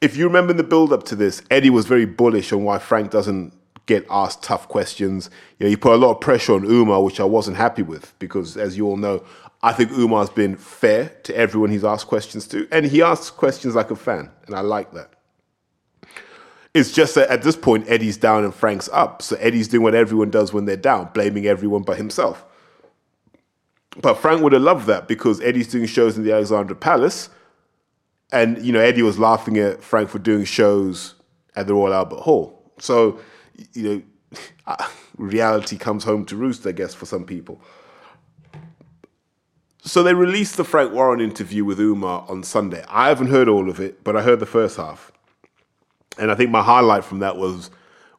[0.00, 3.10] if you remember the build up to this, Eddie was very bullish on why Frank
[3.10, 3.52] doesn't
[3.86, 5.30] get asked tough questions.
[5.58, 8.12] You know, he put a lot of pressure on Umar, which I wasn't happy with
[8.18, 9.24] because, as you all know,
[9.62, 13.74] I think Umar's been fair to everyone he's asked questions to, and he asks questions
[13.74, 15.10] like a fan, and I like that.
[16.74, 19.22] It's just that at this point, Eddie's down and Frank's up.
[19.22, 22.44] So Eddie's doing what everyone does when they're down, blaming everyone but himself.
[24.02, 27.30] But Frank would have loved that because Eddie's doing shows in the Alexandra Palace.
[28.30, 31.14] And, you know, Eddie was laughing at Frank for doing shows
[31.54, 32.70] at the Royal Albert Hall.
[32.78, 33.20] So,
[33.72, 34.04] you
[34.66, 34.76] know,
[35.16, 37.60] reality comes home to roost, I guess, for some people.
[39.86, 42.84] So they released the Frank Warren interview with Umar on Sunday.
[42.88, 45.12] I haven't heard all of it, but I heard the first half.
[46.18, 47.70] And I think my highlight from that was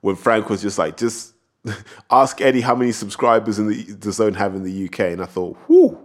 [0.01, 1.33] when Frank was just like, just
[2.11, 4.99] ask Eddie how many subscribers in the, DAZN have in the UK.
[5.11, 5.99] And I thought, whoo,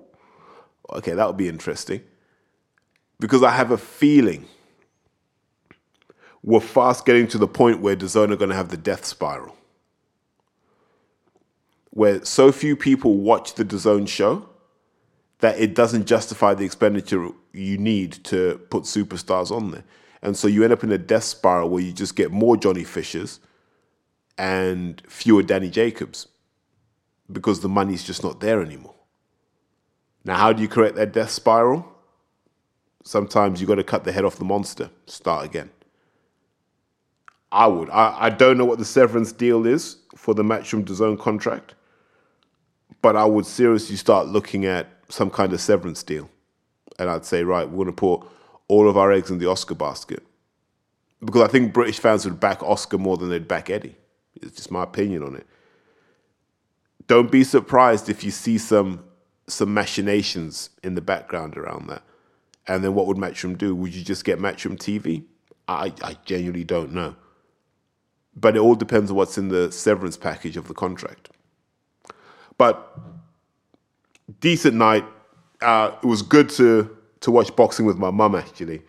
[0.94, 2.02] okay, that would be interesting.
[3.20, 4.46] Because I have a feeling
[6.42, 9.56] we're fast getting to the point where DAZN are going to have the death spiral.
[11.90, 14.48] Where so few people watch the DAZN show
[15.38, 19.84] that it doesn't justify the expenditure you need to put superstars on there.
[20.22, 22.84] And so you end up in a death spiral where you just get more Johnny
[22.84, 23.40] Fishers
[24.38, 26.28] and fewer Danny Jacobs
[27.30, 28.94] because the money's just not there anymore.
[30.24, 31.86] Now, how do you correct that death spiral?
[33.04, 35.70] Sometimes you've got to cut the head off the monster, start again.
[37.52, 37.90] I would.
[37.90, 41.74] I, I don't know what the severance deal is for the Matchroom DAZN contract,
[43.02, 46.30] but I would seriously start looking at some kind of severance deal.
[46.98, 48.26] And I'd say, right, we're going to put
[48.68, 50.22] all of our eggs in the Oscar basket.
[51.22, 53.96] Because I think British fans would back Oscar more than they'd back Eddie.
[54.40, 55.46] It's just my opinion on it.
[57.06, 59.04] Don't be surprised if you see some
[59.48, 62.02] some machinations in the background around that.
[62.66, 63.74] And then what would Matchroom do?
[63.74, 65.24] Would you just get Matchroom TV?
[65.68, 67.16] I, I genuinely don't know.
[68.34, 71.30] But it all depends on what's in the severance package of the contract.
[72.56, 72.98] But
[74.40, 75.04] decent night.
[75.60, 78.82] Uh, it was good to to watch boxing with my mum actually.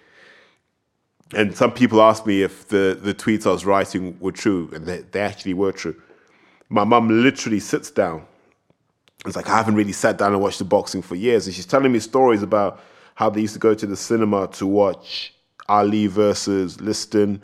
[1.35, 4.85] And some people asked me if the, the tweets I was writing were true, and
[4.85, 5.99] they, they actually were true.
[6.69, 8.25] My mum literally sits down.
[9.25, 11.65] It's like I haven't really sat down and watched the boxing for years, and she's
[11.65, 12.81] telling me stories about
[13.15, 15.33] how they used to go to the cinema to watch
[15.69, 17.41] Ali versus Liston,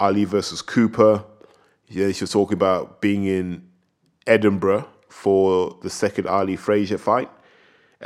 [0.00, 1.24] Ali versus Cooper.
[1.88, 3.68] Yeah, she was talking about being in
[4.26, 7.30] Edinburgh for the second Ali Frazier fight.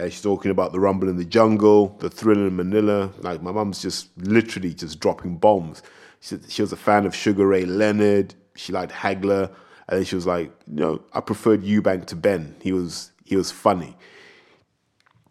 [0.04, 3.10] She's talking about the rumble in the jungle, the thriller in Manila.
[3.18, 5.82] Like my mum's just literally just dropping bombs.
[6.20, 8.34] She, she was a fan of Sugar Ray Leonard.
[8.54, 9.50] She liked Hagler,
[9.88, 12.56] and then she was like, you know, I preferred Eubank to Benn.
[12.62, 13.96] He was he was funny.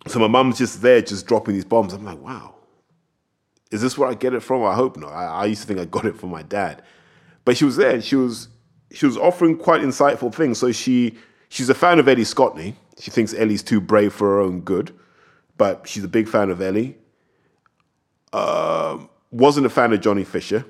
[0.08, 1.94] So my mum's just there, just dropping these bombs.
[1.94, 2.56] I'm like, wow,
[3.72, 4.64] is this where I get it from?
[4.64, 5.12] I hope not.
[5.12, 6.84] I, I used to think I got it from my dad,
[7.46, 8.50] but she was there, and she was
[8.92, 10.60] she was offering quite insightful things.
[10.60, 11.18] So she
[11.50, 12.76] she's a fan of Ellie Scotney.
[13.00, 14.94] she thinks Ellie's too brave for her own good,
[15.58, 16.98] but she's a big fan of Ellie.
[18.34, 20.66] Um, wasn't a fan of Johnny Fisher.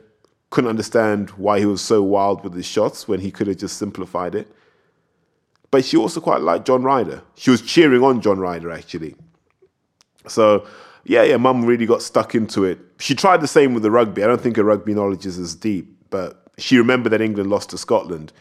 [0.52, 3.78] Couldn't understand why he was so wild with his shots when he could have just
[3.78, 4.48] simplified it.
[5.72, 7.24] But she also quite liked John Ryder.
[7.36, 9.16] She was cheering on John Ryder actually.
[10.28, 10.68] So
[11.04, 12.80] yeah, yeah, mum really got stuck into it.
[13.00, 14.24] She tried the same with the rugby.
[14.24, 17.70] I don't think her rugby knowledge is as deep, but she remembered that England lost
[17.72, 18.32] to Scotland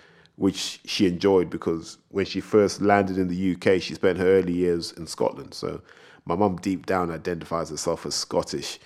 [0.40, 4.54] which she enjoyed because when she first landed in the UK, she spent her early
[4.54, 5.52] years in Scotland.
[5.52, 5.82] So
[6.24, 8.78] my mum deep down identifies herself as Scottish.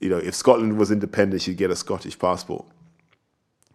[0.00, 2.66] You know, if Scotland was independent, she'd get a Scottish passport.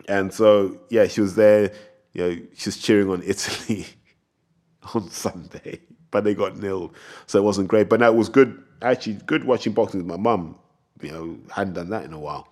[0.09, 1.71] And so, yeah, she was there.
[2.11, 3.85] You know, she was cheering on Italy
[4.93, 5.79] on Sunday,
[6.11, 6.93] but they got nil,
[7.27, 7.87] so it wasn't great.
[7.87, 8.61] But it was good.
[8.83, 10.57] Actually, good watching boxing with my mum.
[11.01, 12.47] You know, hadn't done that in a while.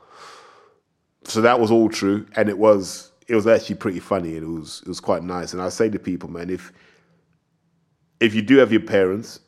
[1.25, 4.59] So that was all true, and it was it was actually pretty funny and it
[4.59, 5.53] was it was quite nice.
[5.53, 6.73] And I say to people, man, if
[8.19, 9.39] if you do have your parents,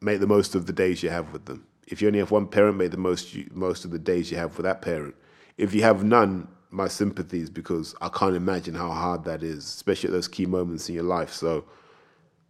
[0.00, 1.66] make the most of the days you have with them.
[1.86, 4.56] If you only have one parent, make the most most of the days you have
[4.56, 5.14] with that parent.
[5.58, 10.08] If you have none, my sympathies because I can't imagine how hard that is, especially
[10.08, 11.32] at those key moments in your life.
[11.32, 11.64] So,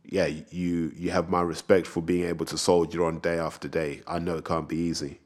[0.04, 4.02] yeah, you you have my respect for being able to soldier on day after day.
[4.06, 5.20] I know it can't be easy.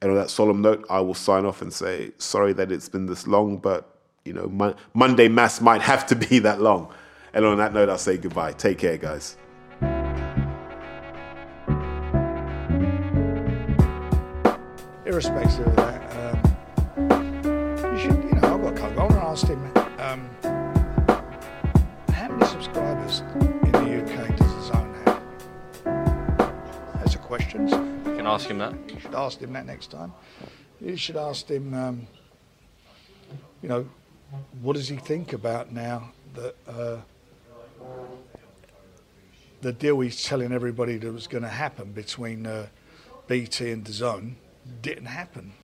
[0.00, 3.06] And on that solemn note, I will sign off and say sorry that it's been
[3.06, 6.92] this long, but you know, Mo- Monday Mass might have to be that long.
[7.32, 8.52] And on that note, I'll say goodbye.
[8.52, 9.36] Take care, guys.
[15.04, 16.42] Irrespective of that,
[16.98, 19.00] um, you should, you know, I've got a couple.
[19.00, 20.30] I want to him um,
[22.12, 23.22] how many subscribers
[27.28, 27.68] That's a question.
[27.68, 28.74] You can ask him that.
[28.88, 30.12] You should ask him that next time.
[30.80, 32.06] You should ask him, um,
[33.62, 33.88] you know,
[34.62, 36.98] what does he think about now that uh,
[39.60, 42.66] the deal he's telling everybody that was going to happen between uh,
[43.26, 44.34] BT and DAZN
[44.80, 45.52] didn't happen?